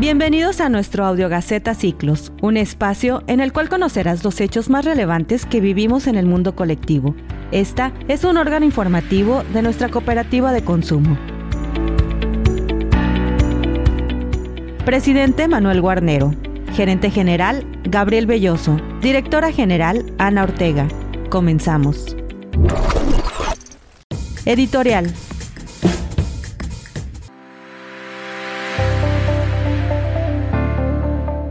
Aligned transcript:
Bienvenidos 0.00 0.60
a 0.60 0.68
nuestro 0.68 1.04
Audio 1.04 1.28
Gaceta 1.28 1.74
Ciclos, 1.74 2.30
un 2.40 2.56
espacio 2.56 3.24
en 3.26 3.40
el 3.40 3.52
cual 3.52 3.68
conocerás 3.68 4.22
los 4.22 4.40
hechos 4.40 4.70
más 4.70 4.84
relevantes 4.84 5.44
que 5.44 5.60
vivimos 5.60 6.06
en 6.06 6.14
el 6.14 6.24
mundo 6.24 6.54
colectivo. 6.54 7.16
Esta 7.50 7.92
es 8.06 8.22
un 8.22 8.36
órgano 8.36 8.64
informativo 8.64 9.42
de 9.52 9.60
nuestra 9.60 9.88
cooperativa 9.88 10.52
de 10.52 10.62
consumo. 10.62 11.18
Presidente 14.84 15.48
Manuel 15.48 15.80
Guarnero. 15.80 16.32
Gerente 16.74 17.10
General 17.10 17.66
Gabriel 17.82 18.26
Belloso. 18.26 18.76
Directora 19.02 19.50
General 19.50 20.04
Ana 20.18 20.44
Ortega. 20.44 20.86
Comenzamos. 21.28 22.16
Editorial 24.44 25.12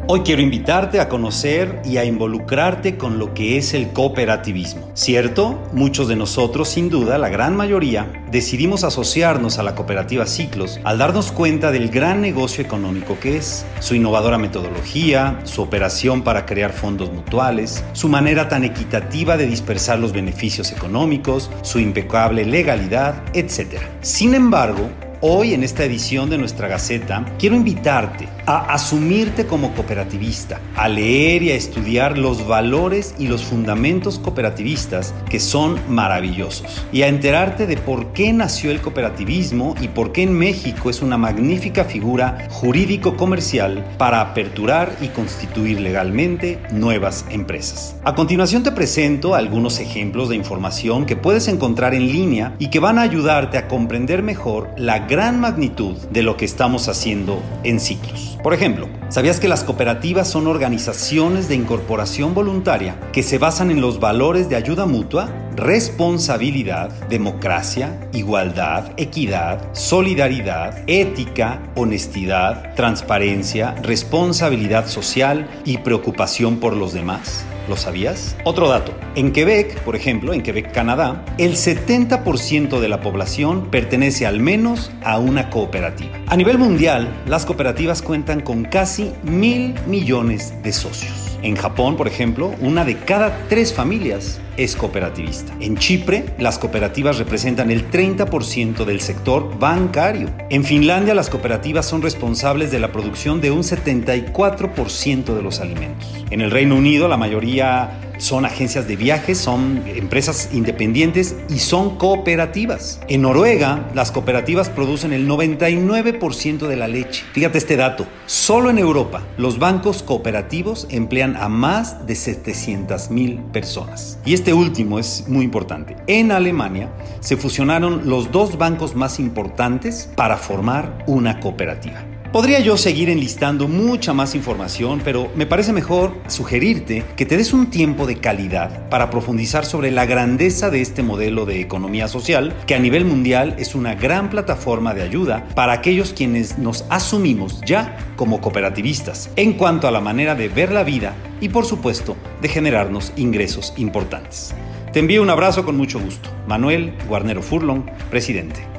Hoy 0.10 0.22
quiero 0.22 0.42
invitarte 0.42 1.02
a 1.02 1.10
conocer 1.10 1.82
y 1.84 1.98
a 1.98 2.06
involucrarte 2.06 2.96
con 2.96 3.20
lo 3.20 3.34
que 3.34 3.58
es 3.58 3.74
el 3.74 3.92
cooperativismo. 3.92 4.90
Cierto, 4.94 5.62
muchos 5.74 6.08
de 6.08 6.16
nosotros, 6.16 6.70
sin 6.70 6.90
duda, 6.90 7.18
la 7.18 7.28
gran 7.28 7.58
mayoría, 7.58 8.24
decidimos 8.32 8.86
asociarnos 8.86 9.60
a 9.60 9.64
la 9.64 9.76
cooperativa 9.76 10.26
Ciclos 10.26 10.80
al 10.86 10.98
darnos 10.98 11.34
cuenta 11.34 11.74
del 11.74 11.90
gran 11.90 12.22
negocio 12.22 12.64
económico 12.64 13.20
que 13.20 13.36
es, 13.36 13.66
su 13.82 13.96
innovadora 13.96 14.38
metodología, 14.38 15.42
su 15.44 15.62
operación 15.62 16.22
para 16.22 16.46
crear 16.46 16.72
fondos 16.72 17.12
mutuales, 17.12 17.84
su 17.92 18.08
manera 18.08 18.48
tan 18.48 18.64
equitativa 18.64 19.36
de 19.36 19.48
dispersar 19.48 20.00
los 20.00 20.14
beneficios 20.14 20.72
económicos, 20.72 21.52
su 21.64 21.80
impecable 21.80 22.46
legalidad, 22.46 23.24
etc. 23.34 23.82
Sin 24.00 24.36
embargo, 24.36 24.90
Hoy 25.22 25.56
en 25.56 25.64
esta 25.64 25.84
edición 25.84 26.30
de 26.30 26.38
nuestra 26.38 26.68
Gaceta 26.68 27.26
quiero 27.40 27.56
invitarte 27.56 28.30
a 28.46 28.72
asumirte 28.72 29.48
como 29.48 29.74
cooperativista, 29.74 30.62
a 30.76 30.88
leer 30.88 31.42
y 31.42 31.52
a 31.52 31.56
estudiar 31.56 32.20
los 32.20 32.48
valores 32.48 33.16
y 33.18 33.28
los 33.28 33.44
fundamentos 33.44 34.20
cooperativistas 34.20 35.16
que 35.28 35.40
son 35.40 35.80
maravillosos 35.90 36.86
y 36.92 37.02
a 37.02 37.08
enterarte 37.08 37.66
de 37.66 37.78
por 37.78 38.14
qué 38.14 38.32
nació 38.32 38.70
el 38.70 38.80
cooperativismo 38.80 39.74
y 39.82 39.88
por 39.88 40.12
qué 40.12 40.22
en 40.22 40.34
México 40.34 40.92
es 40.92 41.02
una 41.02 41.18
magnífica 41.18 41.84
figura 41.84 42.48
jurídico-comercial 42.52 43.96
para 43.98 44.22
aperturar 44.22 44.96
y 45.02 45.08
constituir 45.08 45.82
legalmente 45.82 46.60
nuevas 46.72 47.26
empresas. 47.32 47.96
A 48.04 48.14
continuación 48.14 48.62
te 48.62 48.72
presento 48.72 49.34
algunos 49.34 49.80
ejemplos 49.80 50.30
de 50.30 50.36
información 50.36 51.08
que 51.08 51.16
puedes 51.16 51.48
encontrar 51.48 51.96
en 51.96 52.08
línea 52.08 52.56
y 52.60 52.68
que 52.68 52.80
van 52.80 53.00
a 53.00 53.02
ayudarte 53.02 53.58
a 53.58 53.68
comprender 53.68 54.22
mejor 54.22 54.70
la 54.78 55.07
gran 55.08 55.40
magnitud 55.40 55.96
de 56.12 56.22
lo 56.22 56.36
que 56.36 56.46
estamos 56.46 56.90
haciendo 56.90 57.42
en 57.64 57.80
ciclos. 57.80 58.38
Por 58.44 58.54
ejemplo, 58.54 58.88
¿sabías 59.10 59.40
que 59.40 59.48
las 59.48 59.64
cooperativas 59.64 60.28
son 60.28 60.48
organizaciones 60.48 61.48
de 61.48 61.56
incorporación 61.56 62.34
voluntaria 62.34 63.00
que 63.14 63.24
se 63.24 63.38
basan 63.38 63.72
en 63.72 63.82
los 63.82 64.00
valores 64.00 64.50
de 64.50 64.56
ayuda 64.56 64.86
mutua, 64.86 65.30
responsabilidad, 65.56 66.90
democracia, 67.08 68.10
igualdad, 68.14 68.92
equidad, 68.98 69.74
solidaridad, 69.74 70.84
ética, 70.88 71.64
honestidad, 71.76 72.76
transparencia, 72.76 73.76
responsabilidad 73.82 74.88
social 74.88 75.50
y 75.66 75.78
preocupación 75.78 76.58
por 76.58 76.76
los 76.76 76.94
demás? 76.94 77.46
¿Lo 77.68 77.76
sabías? 77.76 78.38
Otro 78.46 78.70
dato. 78.70 78.94
En 79.16 79.32
Quebec, 79.34 79.80
por 79.82 79.96
ejemplo, 79.96 80.34
en 80.34 80.42
Quebec, 80.42 80.72
Canadá, 80.72 81.26
el 81.38 81.54
70% 81.56 82.80
de 82.80 82.88
la 82.88 83.02
población 83.02 83.70
pertenece 83.70 84.26
al 84.26 84.40
menos 84.40 84.92
a 85.04 85.20
una 85.20 85.50
cooperativa. 85.50 86.18
A 86.28 86.38
nivel 86.38 86.58
mundial, 86.58 87.14
las 87.28 87.46
cooperativas 87.46 88.02
cuentan 88.02 88.42
con 88.42 88.64
casi 88.64 89.12
mil 89.24 89.76
millones 89.86 90.54
de 90.64 90.72
socios. 90.72 91.27
En 91.44 91.56
Japón, 91.56 91.98
por 91.98 92.08
ejemplo, 92.08 92.54
una 92.62 92.84
de 92.84 92.98
cada 92.98 93.48
tres 93.48 93.74
familias 93.74 94.40
es 94.58 94.76
cooperativista. 94.76 95.54
En 95.60 95.78
Chipre, 95.78 96.26
las 96.40 96.58
cooperativas 96.58 97.20
representan 97.20 97.70
el 97.70 97.90
30% 97.92 98.86
del 98.86 99.02
sector 99.02 99.58
bancario. 99.60 100.30
En 100.50 100.64
Finlandia, 100.64 101.14
las 101.14 101.30
cooperativas 101.30 101.86
son 101.86 102.02
responsables 102.02 102.72
de 102.72 102.80
la 102.80 102.92
producción 102.92 103.40
de 103.40 103.52
un 103.52 103.62
74% 103.62 105.36
de 105.36 105.42
los 105.44 105.60
alimentos. 105.60 106.08
En 106.32 106.42
el 106.42 106.52
Reino 106.52 106.76
Unido, 106.76 107.08
la 107.08 107.18
mayoría 107.18 108.00
son 108.18 108.46
agencias 108.46 108.88
de 108.88 108.96
viajes, 108.96 109.38
son 109.38 109.84
empresas 109.88 110.50
independientes 110.54 111.36
y 111.50 111.60
son 111.60 111.98
cooperativas. 111.98 113.00
En 113.08 113.22
Noruega, 113.22 113.90
las 113.94 114.12
cooperativas 114.12 114.70
producen 114.70 115.14
el 115.14 115.28
99% 115.28 116.68
de 116.68 116.76
la 116.76 116.88
leche. 116.88 117.24
Fíjate 117.34 117.58
este 117.58 117.78
dato, 117.78 118.06
solo 118.26 118.70
en 118.70 118.78
Europa 118.78 119.24
los 119.38 119.60
bancos 119.60 120.04
cooperativos 120.04 120.88
emplean 120.90 121.36
a 121.38 121.50
más 121.50 122.06
de 122.08 122.16
700 122.16 123.10
mil 123.12 123.40
personas. 123.54 124.20
Y 124.26 124.34
este 124.34 124.54
último 124.54 125.00
es 125.00 125.26
muy 125.28 125.46
importante. 125.46 125.96
En 126.08 126.32
Alemania 126.32 126.90
se 127.20 127.38
fusionaron 127.38 128.10
los 128.10 128.32
dos 128.32 128.58
bancos 128.58 128.96
más 128.96 129.20
importantes 129.20 130.10
para 130.16 130.38
formar 130.38 131.04
una 131.08 131.40
cooperativa. 131.40 132.17
Podría 132.38 132.60
yo 132.60 132.78
seguir 132.78 133.10
enlistando 133.10 133.68
mucha 133.68 134.14
más 134.14 134.36
información, 134.36 135.02
pero 135.04 135.32
me 135.36 135.48
parece 135.48 135.74
mejor 135.74 136.14
sugerirte 136.28 137.04
que 137.16 137.26
te 137.26 137.36
des 137.36 137.52
un 137.52 137.72
tiempo 137.72 138.06
de 138.06 138.18
calidad 138.18 138.90
para 138.90 139.10
profundizar 139.10 139.66
sobre 139.66 139.90
la 139.90 140.06
grandeza 140.06 140.70
de 140.70 140.82
este 140.82 141.02
modelo 141.02 141.48
de 141.48 141.62
economía 141.62 142.08
social, 142.08 142.56
que 142.68 142.76
a 142.76 142.80
nivel 142.80 143.06
mundial 143.06 143.56
es 143.58 143.74
una 143.74 143.96
gran 143.96 144.30
plataforma 144.30 144.94
de 144.94 145.02
ayuda 145.02 145.48
para 145.56 145.74
aquellos 145.74 146.14
quienes 146.14 146.60
nos 146.60 146.86
asumimos 146.92 147.60
ya 147.66 147.98
como 148.16 148.40
cooperativistas 148.40 149.32
en 149.36 149.54
cuanto 149.54 149.88
a 149.88 149.92
la 149.92 150.00
manera 150.00 150.36
de 150.36 150.48
ver 150.48 150.72
la 150.72 150.84
vida 150.84 151.16
y 151.42 151.50
por 151.50 151.66
supuesto 151.66 152.16
de 152.40 152.50
generarnos 152.50 153.14
ingresos 153.16 153.74
importantes. 153.78 154.54
Te 154.94 155.00
envío 155.00 155.24
un 155.24 155.32
abrazo 155.32 155.66
con 155.66 155.76
mucho 155.76 156.00
gusto. 156.00 156.30
Manuel 156.48 156.94
Guarnero 157.08 157.42
Furlong, 157.42 157.82
presidente. 158.12 158.77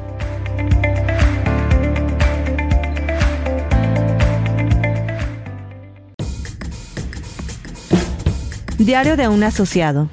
Diario 8.88 9.19
de 9.19 9.28
un 9.28 9.44
asociado. 9.44 10.09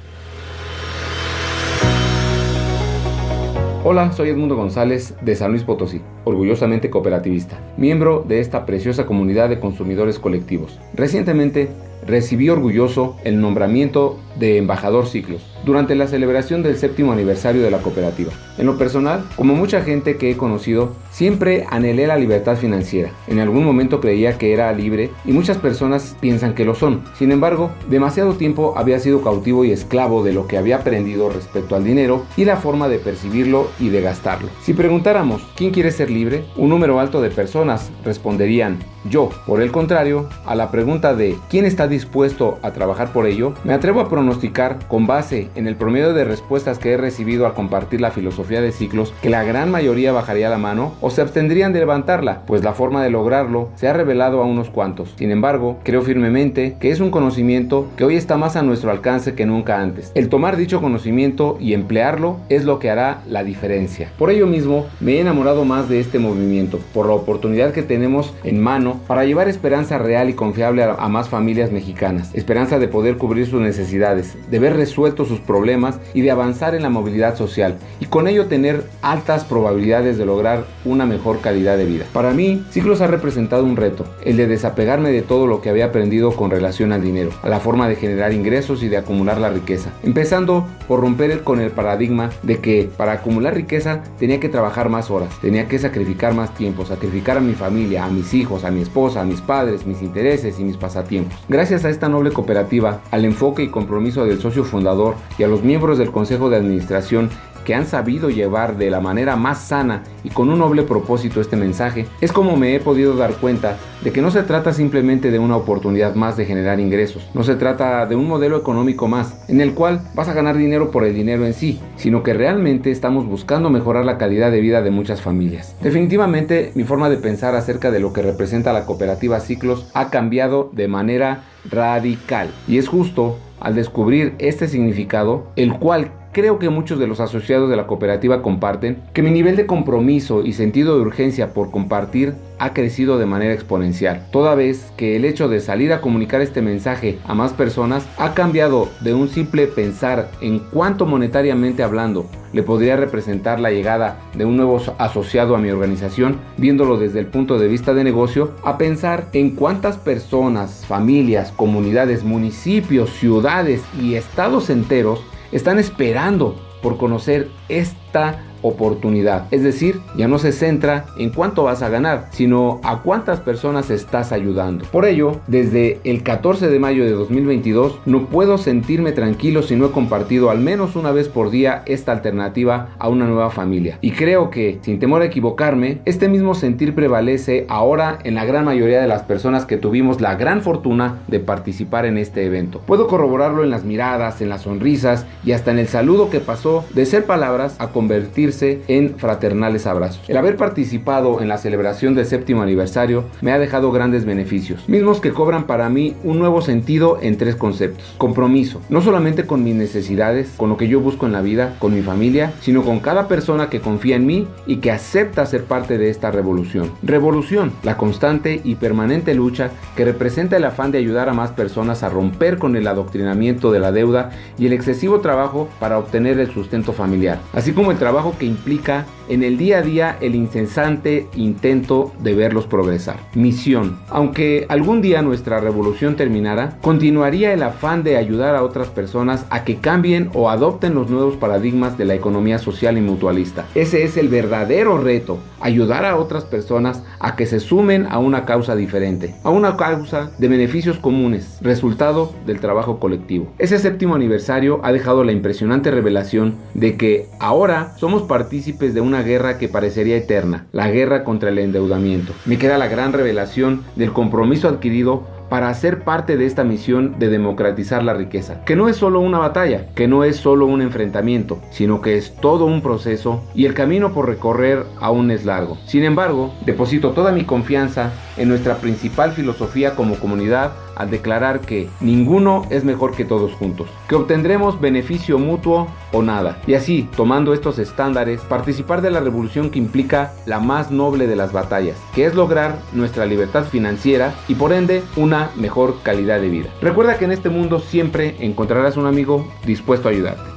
Hola, 3.84 4.12
soy 4.12 4.28
Edmundo 4.28 4.54
González 4.54 5.14
de 5.22 5.34
San 5.34 5.52
Luis 5.52 5.62
Potosí, 5.62 6.02
orgullosamente 6.24 6.90
cooperativista, 6.90 7.58
miembro 7.78 8.22
de 8.28 8.40
esta 8.40 8.66
preciosa 8.66 9.06
comunidad 9.06 9.48
de 9.48 9.60
consumidores 9.60 10.18
colectivos. 10.18 10.78
Recientemente 10.92 11.70
recibí 12.06 12.50
orgulloso 12.50 13.16
el 13.24 13.40
nombramiento 13.40 14.18
de 14.38 14.58
embajador 14.58 15.06
Ciclos 15.06 15.55
durante 15.66 15.96
la 15.96 16.06
celebración 16.06 16.62
del 16.62 16.78
séptimo 16.78 17.12
aniversario 17.12 17.60
de 17.60 17.70
la 17.70 17.78
cooperativa. 17.78 18.32
En 18.56 18.64
lo 18.64 18.78
personal, 18.78 19.24
como 19.36 19.54
mucha 19.54 19.82
gente 19.82 20.16
que 20.16 20.30
he 20.30 20.36
conocido, 20.36 20.92
siempre 21.10 21.66
anhelé 21.68 22.06
la 22.06 22.16
libertad 22.16 22.56
financiera. 22.56 23.10
En 23.26 23.40
algún 23.40 23.64
momento 23.64 24.00
creía 24.00 24.38
que 24.38 24.52
era 24.52 24.72
libre 24.72 25.10
y 25.24 25.32
muchas 25.32 25.58
personas 25.58 26.16
piensan 26.20 26.54
que 26.54 26.64
lo 26.64 26.74
son. 26.74 27.02
Sin 27.18 27.32
embargo, 27.32 27.72
demasiado 27.90 28.34
tiempo 28.34 28.74
había 28.76 29.00
sido 29.00 29.22
cautivo 29.22 29.64
y 29.64 29.72
esclavo 29.72 30.22
de 30.22 30.32
lo 30.32 30.46
que 30.46 30.56
había 30.56 30.76
aprendido 30.76 31.28
respecto 31.28 31.74
al 31.74 31.84
dinero 31.84 32.24
y 32.36 32.44
la 32.44 32.56
forma 32.56 32.88
de 32.88 32.98
percibirlo 32.98 33.68
y 33.80 33.88
de 33.88 34.00
gastarlo. 34.00 34.48
Si 34.62 34.72
preguntáramos, 34.72 35.42
¿quién 35.56 35.72
quiere 35.72 35.90
ser 35.90 36.10
libre? 36.10 36.44
Un 36.56 36.68
número 36.68 37.00
alto 37.00 37.20
de 37.20 37.30
personas 37.30 37.90
responderían, 38.04 38.78
yo. 39.10 39.30
Por 39.46 39.60
el 39.60 39.72
contrario, 39.72 40.28
a 40.44 40.54
la 40.54 40.70
pregunta 40.70 41.14
de 41.14 41.36
¿quién 41.50 41.64
está 41.64 41.88
dispuesto 41.88 42.58
a 42.62 42.72
trabajar 42.72 43.12
por 43.12 43.26
ello? 43.26 43.54
Me 43.64 43.72
atrevo 43.72 44.00
a 44.00 44.08
pronosticar, 44.08 44.86
con 44.88 45.06
base 45.06 45.50
en 45.56 45.66
el 45.66 45.76
promedio 45.76 46.12
de 46.14 46.24
respuestas 46.24 46.78
que 46.78 46.92
he 46.92 46.96
recibido 46.96 47.46
al 47.46 47.54
compartir 47.54 48.00
la 48.00 48.10
filosofía 48.10 48.60
de 48.60 48.72
ciclos, 48.72 49.12
que 49.22 49.30
la 49.30 49.44
gran 49.44 49.70
mayoría 49.70 50.12
bajaría 50.12 50.48
la 50.48 50.58
mano 50.58 50.94
o 51.00 51.10
se 51.10 51.22
abstendrían 51.22 51.72
de 51.72 51.80
levantarla, 51.80 52.42
pues 52.46 52.62
la 52.62 52.74
forma 52.74 53.02
de 53.02 53.10
lograrlo 53.10 53.68
se 53.74 53.88
ha 53.88 53.92
revelado 53.92 54.42
a 54.42 54.46
unos 54.46 54.70
cuantos. 54.70 55.14
Sin 55.16 55.30
embargo, 55.30 55.78
creo 55.82 56.02
firmemente 56.02 56.76
que 56.80 56.90
es 56.90 57.00
un 57.00 57.10
conocimiento 57.10 57.88
que 57.96 58.04
hoy 58.04 58.16
está 58.16 58.36
más 58.36 58.56
a 58.56 58.62
nuestro 58.62 58.90
alcance 58.90 59.34
que 59.34 59.46
nunca 59.46 59.80
antes. 59.80 60.12
El 60.14 60.28
tomar 60.28 60.56
dicho 60.56 60.80
conocimiento 60.80 61.56
y 61.60 61.72
emplearlo 61.72 62.38
es 62.48 62.64
lo 62.64 62.78
que 62.78 62.90
hará 62.90 63.22
la 63.28 63.44
diferencia. 63.44 64.10
Por 64.18 64.30
ello 64.30 64.46
mismo, 64.46 64.86
me 65.00 65.14
he 65.14 65.20
enamorado 65.20 65.64
más 65.64 65.88
de 65.88 66.00
este 66.00 66.18
movimiento, 66.18 66.78
por 66.92 67.06
la 67.06 67.14
oportunidad 67.14 67.72
que 67.72 67.82
tenemos 67.82 68.34
en 68.44 68.60
mano 68.60 69.00
para 69.06 69.24
llevar 69.24 69.48
esperanza 69.48 69.98
real 69.98 70.30
y 70.30 70.34
confiable 70.34 70.82
a, 70.84 71.08
más 71.08 71.28
familias 71.28 71.72
mexicanas. 71.72 72.34
Esperanza 72.34 72.78
de 72.78 72.88
poder 72.88 73.16
cubrir 73.16 73.46
sus 73.46 73.60
necesidades, 73.60 74.36
de 74.50 74.58
ver 74.58 74.76
resueltos 74.76 75.28
sus 75.28 75.40
problemas 75.46 75.98
y 76.14 76.22
de 76.22 76.30
avanzar 76.30 76.74
en 76.74 76.82
la 76.82 76.90
movilidad 76.90 77.36
social 77.36 77.76
y 78.00 78.06
con 78.06 78.28
ello 78.28 78.46
tener 78.46 78.84
altas 79.02 79.44
probabilidades 79.44 80.18
de 80.18 80.26
lograr 80.26 80.64
una 80.84 81.06
mejor 81.06 81.40
calidad 81.40 81.76
de 81.76 81.86
vida. 81.86 82.04
Para 82.12 82.32
mí, 82.32 82.64
Ciclos 82.70 83.00
ha 83.00 83.06
representado 83.06 83.64
un 83.64 83.76
reto, 83.76 84.04
el 84.24 84.36
de 84.36 84.46
desapegarme 84.46 85.10
de 85.10 85.22
todo 85.22 85.46
lo 85.46 85.60
que 85.60 85.70
había 85.70 85.86
aprendido 85.86 86.32
con 86.32 86.50
relación 86.50 86.92
al 86.92 87.02
dinero, 87.02 87.30
a 87.42 87.48
la 87.48 87.60
forma 87.60 87.88
de 87.88 87.96
generar 87.96 88.32
ingresos 88.32 88.82
y 88.82 88.88
de 88.88 88.96
acumular 88.96 89.38
la 89.38 89.50
riqueza. 89.50 89.90
Empezando 90.02 90.66
por 90.88 91.00
romper 91.00 91.42
con 91.42 91.60
el 91.60 91.70
paradigma 91.70 92.30
de 92.42 92.58
que 92.58 92.88
para 92.96 93.12
acumular 93.12 93.54
riqueza 93.54 94.02
tenía 94.18 94.40
que 94.40 94.48
trabajar 94.48 94.88
más 94.88 95.10
horas, 95.10 95.30
tenía 95.40 95.68
que 95.68 95.78
sacrificar 95.78 96.34
más 96.34 96.54
tiempo, 96.54 96.84
sacrificar 96.84 97.38
a 97.38 97.40
mi 97.40 97.54
familia, 97.54 98.04
a 98.04 98.10
mis 98.10 98.34
hijos, 98.34 98.64
a 98.64 98.70
mi 98.70 98.82
esposa, 98.82 99.20
a 99.20 99.24
mis 99.24 99.40
padres, 99.40 99.86
mis 99.86 100.02
intereses 100.02 100.58
y 100.58 100.64
mis 100.64 100.76
pasatiempos. 100.76 101.38
Gracias 101.48 101.84
a 101.84 101.90
esta 101.90 102.08
noble 102.08 102.30
cooperativa, 102.30 103.00
al 103.10 103.24
enfoque 103.24 103.62
y 103.62 103.68
compromiso 103.68 104.24
del 104.24 104.40
socio 104.40 104.64
fundador 104.64 105.16
y 105.38 105.42
a 105.42 105.48
los 105.48 105.62
miembros 105.62 105.98
del 105.98 106.10
Consejo 106.12 106.50
de 106.50 106.56
Administración 106.56 107.30
que 107.66 107.74
han 107.74 107.86
sabido 107.86 108.30
llevar 108.30 108.78
de 108.78 108.90
la 108.90 109.00
manera 109.00 109.34
más 109.34 109.58
sana 109.58 110.04
y 110.22 110.30
con 110.30 110.48
un 110.48 110.60
noble 110.60 110.84
propósito 110.84 111.40
este 111.40 111.56
mensaje, 111.56 112.06
es 112.20 112.30
como 112.30 112.56
me 112.56 112.74
he 112.74 112.80
podido 112.80 113.16
dar 113.16 113.34
cuenta 113.34 113.76
de 114.04 114.12
que 114.12 114.22
no 114.22 114.30
se 114.30 114.44
trata 114.44 114.72
simplemente 114.72 115.32
de 115.32 115.40
una 115.40 115.56
oportunidad 115.56 116.14
más 116.14 116.36
de 116.36 116.44
generar 116.44 116.78
ingresos, 116.78 117.28
no 117.34 117.42
se 117.42 117.56
trata 117.56 118.06
de 118.06 118.14
un 118.14 118.28
modelo 118.28 118.56
económico 118.56 119.08
más, 119.08 119.44
en 119.48 119.60
el 119.60 119.74
cual 119.74 120.00
vas 120.14 120.28
a 120.28 120.32
ganar 120.32 120.56
dinero 120.56 120.92
por 120.92 121.04
el 121.04 121.14
dinero 121.14 121.44
en 121.44 121.54
sí, 121.54 121.80
sino 121.96 122.22
que 122.22 122.34
realmente 122.34 122.92
estamos 122.92 123.26
buscando 123.26 123.68
mejorar 123.68 124.04
la 124.04 124.16
calidad 124.16 124.52
de 124.52 124.60
vida 124.60 124.80
de 124.80 124.92
muchas 124.92 125.20
familias. 125.20 125.74
Definitivamente 125.82 126.70
mi 126.76 126.84
forma 126.84 127.10
de 127.10 127.16
pensar 127.16 127.56
acerca 127.56 127.90
de 127.90 127.98
lo 127.98 128.12
que 128.12 128.22
representa 128.22 128.72
la 128.72 128.86
cooperativa 128.86 129.40
Ciclos 129.40 129.90
ha 129.92 130.10
cambiado 130.10 130.70
de 130.72 130.86
manera 130.86 131.42
radical 131.68 132.50
y 132.68 132.78
es 132.78 132.86
justo 132.86 133.38
al 133.60 133.74
descubrir 133.74 134.34
este 134.38 134.68
significado, 134.68 135.48
el 135.56 135.78
cual 135.78 136.10
creo 136.36 136.58
que 136.58 136.68
muchos 136.68 136.98
de 136.98 137.06
los 137.06 137.20
asociados 137.20 137.70
de 137.70 137.76
la 137.76 137.86
cooperativa 137.86 138.42
comparten, 138.42 138.98
que 139.14 139.22
mi 139.22 139.30
nivel 139.30 139.56
de 139.56 139.64
compromiso 139.64 140.44
y 140.44 140.52
sentido 140.52 140.94
de 140.94 141.00
urgencia 141.00 141.54
por 141.54 141.70
compartir 141.70 142.34
ha 142.58 142.74
crecido 142.74 143.16
de 143.16 143.24
manera 143.24 143.54
exponencial, 143.54 144.26
toda 144.30 144.54
vez 144.54 144.92
que 144.98 145.16
el 145.16 145.24
hecho 145.24 145.48
de 145.48 145.60
salir 145.60 145.94
a 145.94 146.02
comunicar 146.02 146.42
este 146.42 146.60
mensaje 146.60 147.18
a 147.24 147.32
más 147.32 147.54
personas 147.54 148.06
ha 148.18 148.34
cambiado 148.34 148.90
de 149.00 149.14
un 149.14 149.30
simple 149.30 149.66
pensar 149.66 150.30
en 150.42 150.58
cuánto 150.58 151.06
monetariamente 151.06 151.82
hablando 151.82 152.26
le 152.52 152.62
podría 152.62 152.96
representar 152.96 153.58
la 153.58 153.70
llegada 153.70 154.18
de 154.34 154.44
un 154.44 154.58
nuevo 154.58 154.78
asociado 154.98 155.56
a 155.56 155.58
mi 155.58 155.70
organización, 155.70 156.36
viéndolo 156.58 156.98
desde 156.98 157.20
el 157.20 157.28
punto 157.28 157.58
de 157.58 157.68
vista 157.68 157.94
de 157.94 158.04
negocio, 158.04 158.50
a 158.62 158.76
pensar 158.76 159.28
en 159.32 159.56
cuántas 159.56 159.96
personas, 159.96 160.84
familias, 160.86 161.50
comunidades, 161.52 162.24
municipios, 162.24 163.08
ciudades 163.08 163.82
y 163.98 164.16
estados 164.16 164.68
enteros 164.68 165.24
están 165.52 165.78
esperando 165.78 166.56
por 166.82 166.96
conocer 166.96 167.48
esta 167.68 168.42
oportunidad. 168.66 169.46
Es 169.50 169.62
decir, 169.62 170.00
ya 170.16 170.28
no 170.28 170.38
se 170.38 170.52
centra 170.52 171.06
en 171.18 171.30
cuánto 171.30 171.64
vas 171.64 171.82
a 171.82 171.88
ganar, 171.88 172.28
sino 172.30 172.80
a 172.82 173.02
cuántas 173.02 173.40
personas 173.40 173.90
estás 173.90 174.32
ayudando. 174.32 174.84
Por 174.86 175.04
ello, 175.04 175.40
desde 175.46 176.00
el 176.04 176.22
14 176.22 176.68
de 176.68 176.78
mayo 176.78 177.04
de 177.04 177.10
2022 177.10 178.00
no 178.06 178.26
puedo 178.26 178.58
sentirme 178.58 179.12
tranquilo 179.12 179.62
si 179.62 179.76
no 179.76 179.86
he 179.86 179.90
compartido 179.90 180.50
al 180.50 180.60
menos 180.60 180.96
una 180.96 181.12
vez 181.12 181.28
por 181.28 181.50
día 181.50 181.82
esta 181.86 182.12
alternativa 182.12 182.88
a 182.98 183.08
una 183.08 183.26
nueva 183.26 183.50
familia. 183.50 183.98
Y 184.00 184.12
creo 184.12 184.50
que, 184.50 184.78
sin 184.82 184.98
temor 184.98 185.22
a 185.22 185.26
equivocarme, 185.26 186.00
este 186.04 186.28
mismo 186.28 186.54
sentir 186.54 186.94
prevalece 186.94 187.66
ahora 187.68 188.18
en 188.24 188.34
la 188.34 188.44
gran 188.44 188.64
mayoría 188.64 189.00
de 189.00 189.08
las 189.08 189.22
personas 189.22 189.64
que 189.66 189.76
tuvimos 189.76 190.20
la 190.20 190.34
gran 190.34 190.62
fortuna 190.62 191.20
de 191.28 191.40
participar 191.40 192.06
en 192.06 192.18
este 192.18 192.44
evento. 192.44 192.80
Puedo 192.80 193.06
corroborarlo 193.06 193.62
en 193.64 193.70
las 193.70 193.84
miradas, 193.84 194.40
en 194.40 194.48
las 194.48 194.62
sonrisas 194.62 195.26
y 195.44 195.52
hasta 195.52 195.70
en 195.70 195.78
el 195.78 195.88
saludo 195.88 196.30
que 196.30 196.40
pasó 196.40 196.84
de 196.94 197.06
ser 197.06 197.24
palabras 197.24 197.76
a 197.78 197.88
convertirse 197.88 198.55
en 198.62 199.16
fraternales 199.18 199.86
abrazos. 199.86 200.22
El 200.28 200.36
haber 200.36 200.56
participado 200.56 201.40
en 201.40 201.48
la 201.48 201.58
celebración 201.58 202.14
del 202.14 202.26
séptimo 202.26 202.62
aniversario 202.62 203.24
me 203.40 203.52
ha 203.52 203.58
dejado 203.58 203.92
grandes 203.92 204.24
beneficios, 204.24 204.88
mismos 204.88 205.20
que 205.20 205.32
cobran 205.32 205.66
para 205.66 205.88
mí 205.88 206.16
un 206.24 206.38
nuevo 206.38 206.62
sentido 206.62 207.18
en 207.20 207.36
tres 207.36 207.56
conceptos. 207.56 208.14
Compromiso, 208.18 208.80
no 208.88 209.00
solamente 209.00 209.46
con 209.46 209.62
mis 209.62 209.74
necesidades, 209.74 210.54
con 210.56 210.68
lo 210.68 210.76
que 210.76 210.88
yo 210.88 211.00
busco 211.00 211.26
en 211.26 211.32
la 211.32 211.42
vida, 211.42 211.76
con 211.78 211.94
mi 211.94 212.02
familia, 212.02 212.52
sino 212.60 212.82
con 212.82 213.00
cada 213.00 213.28
persona 213.28 213.68
que 213.68 213.80
confía 213.80 214.16
en 214.16 214.26
mí 214.26 214.48
y 214.66 214.76
que 214.76 214.90
acepta 214.90 215.46
ser 215.46 215.64
parte 215.64 215.98
de 215.98 216.10
esta 216.10 216.30
revolución. 216.30 216.90
Revolución, 217.02 217.72
la 217.82 217.96
constante 217.96 218.60
y 218.64 218.76
permanente 218.76 219.34
lucha 219.34 219.70
que 219.96 220.04
representa 220.04 220.56
el 220.56 220.64
afán 220.64 220.92
de 220.92 220.98
ayudar 220.98 221.28
a 221.28 221.34
más 221.34 221.50
personas 221.50 222.02
a 222.02 222.08
romper 222.08 222.58
con 222.58 222.76
el 222.76 222.86
adoctrinamiento 222.86 223.72
de 223.72 223.80
la 223.80 223.92
deuda 223.92 224.30
y 224.58 224.66
el 224.66 224.72
excesivo 224.72 225.20
trabajo 225.20 225.68
para 225.78 225.98
obtener 225.98 226.38
el 226.38 226.52
sustento 226.52 226.92
familiar, 226.92 227.38
así 227.52 227.72
como 227.72 227.90
el 227.90 227.98
trabajo 227.98 228.34
que 228.38 228.45
implica 228.46 229.06
en 229.28 229.42
el 229.42 229.58
día 229.58 229.78
a 229.78 229.82
día 229.82 230.16
el 230.20 230.34
incesante 230.34 231.26
intento 231.34 232.12
de 232.20 232.34
verlos 232.34 232.66
progresar. 232.66 233.16
Misión. 233.34 233.98
Aunque 234.08 234.66
algún 234.68 235.02
día 235.02 235.22
nuestra 235.22 235.60
revolución 235.60 236.16
terminara, 236.16 236.78
continuaría 236.80 237.52
el 237.52 237.62
afán 237.62 238.02
de 238.02 238.16
ayudar 238.16 238.54
a 238.54 238.62
otras 238.62 238.88
personas 238.88 239.46
a 239.50 239.64
que 239.64 239.76
cambien 239.76 240.30
o 240.34 240.50
adopten 240.50 240.94
los 240.94 241.10
nuevos 241.10 241.36
paradigmas 241.36 241.98
de 241.98 242.04
la 242.04 242.14
economía 242.14 242.58
social 242.58 242.96
y 242.98 243.00
mutualista. 243.00 243.66
Ese 243.74 244.04
es 244.04 244.16
el 244.16 244.28
verdadero 244.28 244.98
reto, 244.98 245.38
ayudar 245.60 246.04
a 246.04 246.16
otras 246.16 246.44
personas 246.44 247.02
a 247.18 247.36
que 247.36 247.46
se 247.46 247.60
sumen 247.60 248.06
a 248.08 248.18
una 248.18 248.44
causa 248.44 248.76
diferente, 248.76 249.34
a 249.42 249.50
una 249.50 249.76
causa 249.76 250.30
de 250.38 250.48
beneficios 250.48 250.98
comunes, 250.98 251.58
resultado 251.60 252.32
del 252.46 252.60
trabajo 252.60 252.98
colectivo. 252.98 253.52
Ese 253.58 253.78
séptimo 253.78 254.14
aniversario 254.14 254.80
ha 254.82 254.92
dejado 254.92 255.24
la 255.24 255.32
impresionante 255.32 255.90
revelación 255.90 256.54
de 256.74 256.96
que 256.96 257.26
ahora 257.40 257.94
somos 257.96 258.22
partícipes 258.26 258.94
de 258.94 259.00
una 259.00 259.22
guerra 259.22 259.58
que 259.58 259.68
parecería 259.68 260.16
eterna, 260.16 260.66
la 260.72 260.90
guerra 260.90 261.24
contra 261.24 261.50
el 261.50 261.58
endeudamiento. 261.58 262.32
Me 262.44 262.58
queda 262.58 262.78
la 262.78 262.88
gran 262.88 263.12
revelación 263.12 263.82
del 263.96 264.12
compromiso 264.12 264.68
adquirido 264.68 265.24
para 265.48 265.72
ser 265.74 266.00
parte 266.00 266.36
de 266.36 266.46
esta 266.46 266.64
misión 266.64 267.18
de 267.18 267.28
democratizar 267.28 268.02
la 268.02 268.14
riqueza, 268.14 268.64
que 268.64 268.76
no 268.76 268.88
es 268.88 268.96
solo 268.96 269.20
una 269.20 269.38
batalla, 269.38 269.86
que 269.94 270.08
no 270.08 270.24
es 270.24 270.36
solo 270.36 270.66
un 270.66 270.82
enfrentamiento, 270.82 271.60
sino 271.70 272.00
que 272.00 272.16
es 272.16 272.34
todo 272.40 272.66
un 272.66 272.82
proceso 272.82 273.42
y 273.54 273.66
el 273.66 273.74
camino 273.74 274.12
por 274.12 274.26
recorrer 274.26 274.84
aún 275.00 275.30
es 275.30 275.44
largo. 275.44 275.78
Sin 275.86 276.04
embargo, 276.04 276.52
deposito 276.64 277.12
toda 277.12 277.32
mi 277.32 277.44
confianza 277.44 278.12
en 278.36 278.48
nuestra 278.48 278.76
principal 278.76 279.32
filosofía 279.32 279.94
como 279.94 280.16
comunidad 280.16 280.72
al 280.96 281.10
declarar 281.10 281.60
que 281.60 281.88
ninguno 282.00 282.66
es 282.70 282.84
mejor 282.84 283.14
que 283.14 283.24
todos 283.24 283.52
juntos, 283.52 283.88
que 284.08 284.16
obtendremos 284.16 284.80
beneficio 284.80 285.38
mutuo 285.38 285.86
o 286.12 286.22
nada. 286.22 286.60
Y 286.66 286.74
así, 286.74 287.08
tomando 287.16 287.54
estos 287.54 287.78
estándares, 287.78 288.40
participar 288.40 289.02
de 289.02 289.10
la 289.10 289.20
revolución 289.20 289.70
que 289.70 289.78
implica 289.78 290.32
la 290.46 290.58
más 290.58 290.90
noble 290.90 291.26
de 291.26 291.36
las 291.36 291.52
batallas, 291.52 291.96
que 292.14 292.26
es 292.26 292.34
lograr 292.34 292.78
nuestra 292.92 293.26
libertad 293.26 293.64
financiera 293.64 294.34
y 294.48 294.54
por 294.54 294.72
ende 294.72 295.02
una 295.16 295.50
mejor 295.56 296.02
calidad 296.02 296.40
de 296.40 296.48
vida. 296.48 296.70
Recuerda 296.80 297.18
que 297.18 297.26
en 297.26 297.32
este 297.32 297.48
mundo 297.48 297.78
siempre 297.78 298.36
encontrarás 298.40 298.96
un 298.96 299.06
amigo 299.06 299.46
dispuesto 299.64 300.08
a 300.08 300.12
ayudarte. 300.12 300.56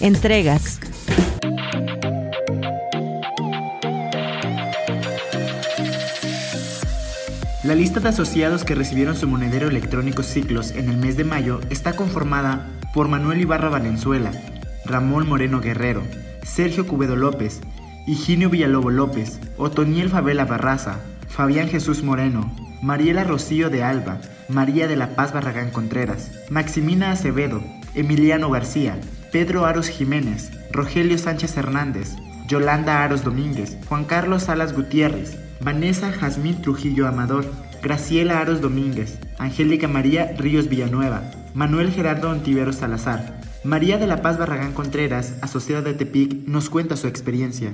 Entregas 0.00 0.78
La 7.66 7.74
lista 7.74 7.98
de 7.98 8.10
asociados 8.10 8.62
que 8.62 8.76
recibieron 8.76 9.16
su 9.16 9.26
monedero 9.26 9.66
electrónico 9.66 10.22
Ciclos 10.22 10.70
en 10.70 10.88
el 10.88 10.98
mes 10.98 11.16
de 11.16 11.24
mayo 11.24 11.60
está 11.68 11.96
conformada 11.96 12.68
por 12.94 13.08
Manuel 13.08 13.40
Ibarra 13.40 13.68
Valenzuela, 13.68 14.30
Ramón 14.84 15.28
Moreno 15.28 15.60
Guerrero, 15.60 16.04
Sergio 16.44 16.86
Cubedo 16.86 17.16
López, 17.16 17.60
Higinio 18.06 18.50
Villalobo 18.50 18.90
López, 18.90 19.40
Otoniel 19.56 20.10
Favela 20.10 20.44
Barraza, 20.44 21.00
Fabián 21.26 21.66
Jesús 21.68 22.04
Moreno, 22.04 22.54
Mariela 22.82 23.24
Rocío 23.24 23.68
de 23.68 23.82
Alba, 23.82 24.20
María 24.48 24.86
de 24.86 24.94
la 24.94 25.16
Paz 25.16 25.32
Barragán 25.32 25.72
Contreras, 25.72 26.30
Maximina 26.48 27.10
Acevedo, 27.10 27.64
Emiliano 27.96 28.48
García, 28.48 28.96
Pedro 29.32 29.66
Aros 29.66 29.88
Jiménez, 29.88 30.52
Rogelio 30.70 31.18
Sánchez 31.18 31.56
Hernández, 31.56 32.14
Yolanda 32.46 33.02
Aros 33.02 33.24
Domínguez, 33.24 33.76
Juan 33.88 34.04
Carlos 34.04 34.44
Salas 34.44 34.72
Gutiérrez, 34.72 35.36
Vanessa 35.60 36.12
Jazmín 36.12 36.60
Trujillo 36.60 37.06
Amador, 37.06 37.46
Graciela 37.82 38.40
Aros 38.40 38.60
Domínguez, 38.60 39.18
Angélica 39.38 39.88
María 39.88 40.34
Ríos 40.36 40.68
Villanueva, 40.68 41.22
Manuel 41.54 41.90
Gerardo 41.90 42.30
Ontivero 42.30 42.72
Salazar. 42.72 43.40
María 43.64 43.98
de 43.98 44.06
la 44.06 44.22
Paz 44.22 44.38
Barragán 44.38 44.72
Contreras, 44.72 45.34
asociada 45.40 45.82
de 45.82 45.94
Tepic, 45.94 46.46
nos 46.46 46.70
cuenta 46.70 46.96
su 46.96 47.08
experiencia. 47.08 47.72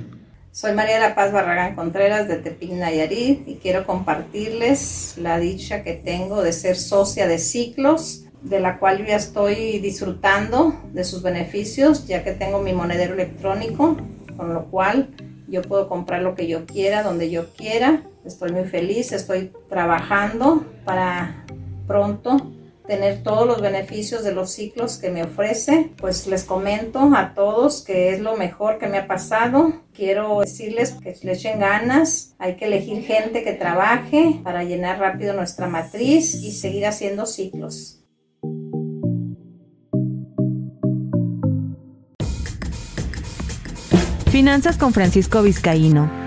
Soy 0.52 0.74
María 0.74 0.94
de 0.94 1.00
la 1.00 1.14
Paz 1.14 1.32
Barragán 1.32 1.74
Contreras 1.74 2.28
de 2.28 2.36
Tepic 2.36 2.72
Nayarit 2.72 3.46
y 3.48 3.56
quiero 3.56 3.84
compartirles 3.84 5.14
la 5.18 5.38
dicha 5.38 5.82
que 5.82 5.94
tengo 5.94 6.42
de 6.42 6.52
ser 6.52 6.76
socia 6.76 7.26
de 7.26 7.38
Ciclos, 7.38 8.24
de 8.42 8.60
la 8.60 8.78
cual 8.78 8.98
yo 8.98 9.06
ya 9.06 9.16
estoy 9.16 9.78
disfrutando 9.80 10.74
de 10.92 11.04
sus 11.04 11.22
beneficios, 11.22 12.06
ya 12.06 12.22
que 12.22 12.32
tengo 12.32 12.60
mi 12.60 12.72
monedero 12.72 13.14
electrónico, 13.14 13.96
con 14.36 14.54
lo 14.54 14.66
cual 14.66 15.08
yo 15.52 15.62
puedo 15.62 15.88
comprar 15.88 16.22
lo 16.22 16.34
que 16.34 16.48
yo 16.48 16.66
quiera, 16.66 17.04
donde 17.04 17.30
yo 17.30 17.52
quiera 17.54 18.02
Estoy 18.24 18.52
muy 18.52 18.64
feliz, 18.64 19.10
estoy 19.10 19.52
trabajando 19.68 20.64
para 20.84 21.44
pronto 21.88 22.52
tener 22.86 23.22
todos 23.22 23.46
los 23.46 23.60
beneficios 23.60 24.22
de 24.22 24.32
los 24.32 24.50
ciclos 24.50 24.96
que 24.96 25.10
me 25.10 25.24
ofrece. 25.24 25.90
Pues 25.96 26.28
les 26.28 26.44
comento 26.44 27.10
a 27.16 27.34
todos 27.34 27.82
que 27.82 28.10
es 28.10 28.20
lo 28.20 28.36
mejor 28.36 28.78
que 28.78 28.86
me 28.86 28.98
ha 28.98 29.08
pasado. 29.08 29.72
Quiero 29.92 30.40
decirles 30.40 30.92
que 31.02 31.16
le 31.22 31.32
echen 31.32 31.58
ganas. 31.58 32.34
Hay 32.38 32.54
que 32.54 32.66
elegir 32.66 33.02
gente 33.02 33.42
que 33.42 33.54
trabaje 33.54 34.40
para 34.44 34.62
llenar 34.62 35.00
rápido 35.00 35.34
nuestra 35.34 35.66
matriz 35.66 36.34
y 36.34 36.52
seguir 36.52 36.86
haciendo 36.86 37.26
ciclos. 37.26 38.01
Finanzas 44.32 44.78
con 44.78 44.94
Francisco 44.94 45.42
Vizcaíno 45.42 46.21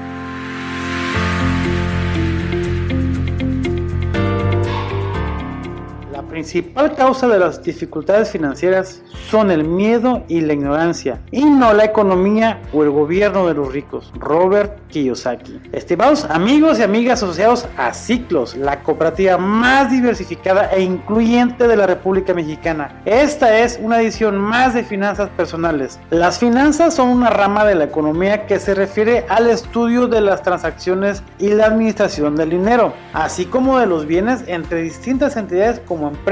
principal 6.35 6.93
causa 6.95 7.29
de 7.29 7.39
las 7.39 7.63
dificultades 7.63 8.29
financieras 8.29 9.01
son 9.29 9.51
el 9.51 9.63
miedo 9.63 10.25
y 10.27 10.41
la 10.41 10.51
ignorancia, 10.51 11.21
y 11.31 11.45
no 11.45 11.71
la 11.71 11.85
economía 11.85 12.61
o 12.73 12.83
el 12.83 12.89
gobierno 12.89 13.47
de 13.47 13.53
los 13.53 13.71
ricos. 13.71 14.11
Robert 14.19 14.77
Kiyosaki. 14.89 15.61
Estimados 15.71 16.25
amigos 16.25 16.77
y 16.77 16.83
amigas 16.83 17.23
asociados 17.23 17.69
a 17.77 17.93
Ciclos, 17.93 18.53
la 18.57 18.83
cooperativa 18.83 19.37
más 19.37 19.91
diversificada 19.91 20.69
e 20.73 20.81
incluyente 20.81 21.69
de 21.69 21.77
la 21.77 21.87
República 21.87 22.33
Mexicana. 22.33 23.01
Esta 23.05 23.59
es 23.59 23.79
una 23.81 24.01
edición 24.01 24.37
más 24.37 24.73
de 24.73 24.83
finanzas 24.83 25.29
personales. 25.37 26.01
Las 26.09 26.39
finanzas 26.39 26.95
son 26.95 27.11
una 27.11 27.29
rama 27.29 27.63
de 27.63 27.75
la 27.75 27.85
economía 27.85 28.45
que 28.45 28.59
se 28.59 28.73
refiere 28.73 29.23
al 29.29 29.49
estudio 29.49 30.07
de 30.07 30.19
las 30.19 30.43
transacciones 30.43 31.23
y 31.39 31.51
la 31.51 31.67
administración 31.67 32.35
del 32.35 32.49
dinero, 32.49 32.93
así 33.13 33.45
como 33.45 33.79
de 33.79 33.85
los 33.85 34.05
bienes 34.05 34.43
entre 34.47 34.81
distintas 34.81 35.37
entidades 35.37 35.79
como 35.87 36.09
empresas, 36.09 36.24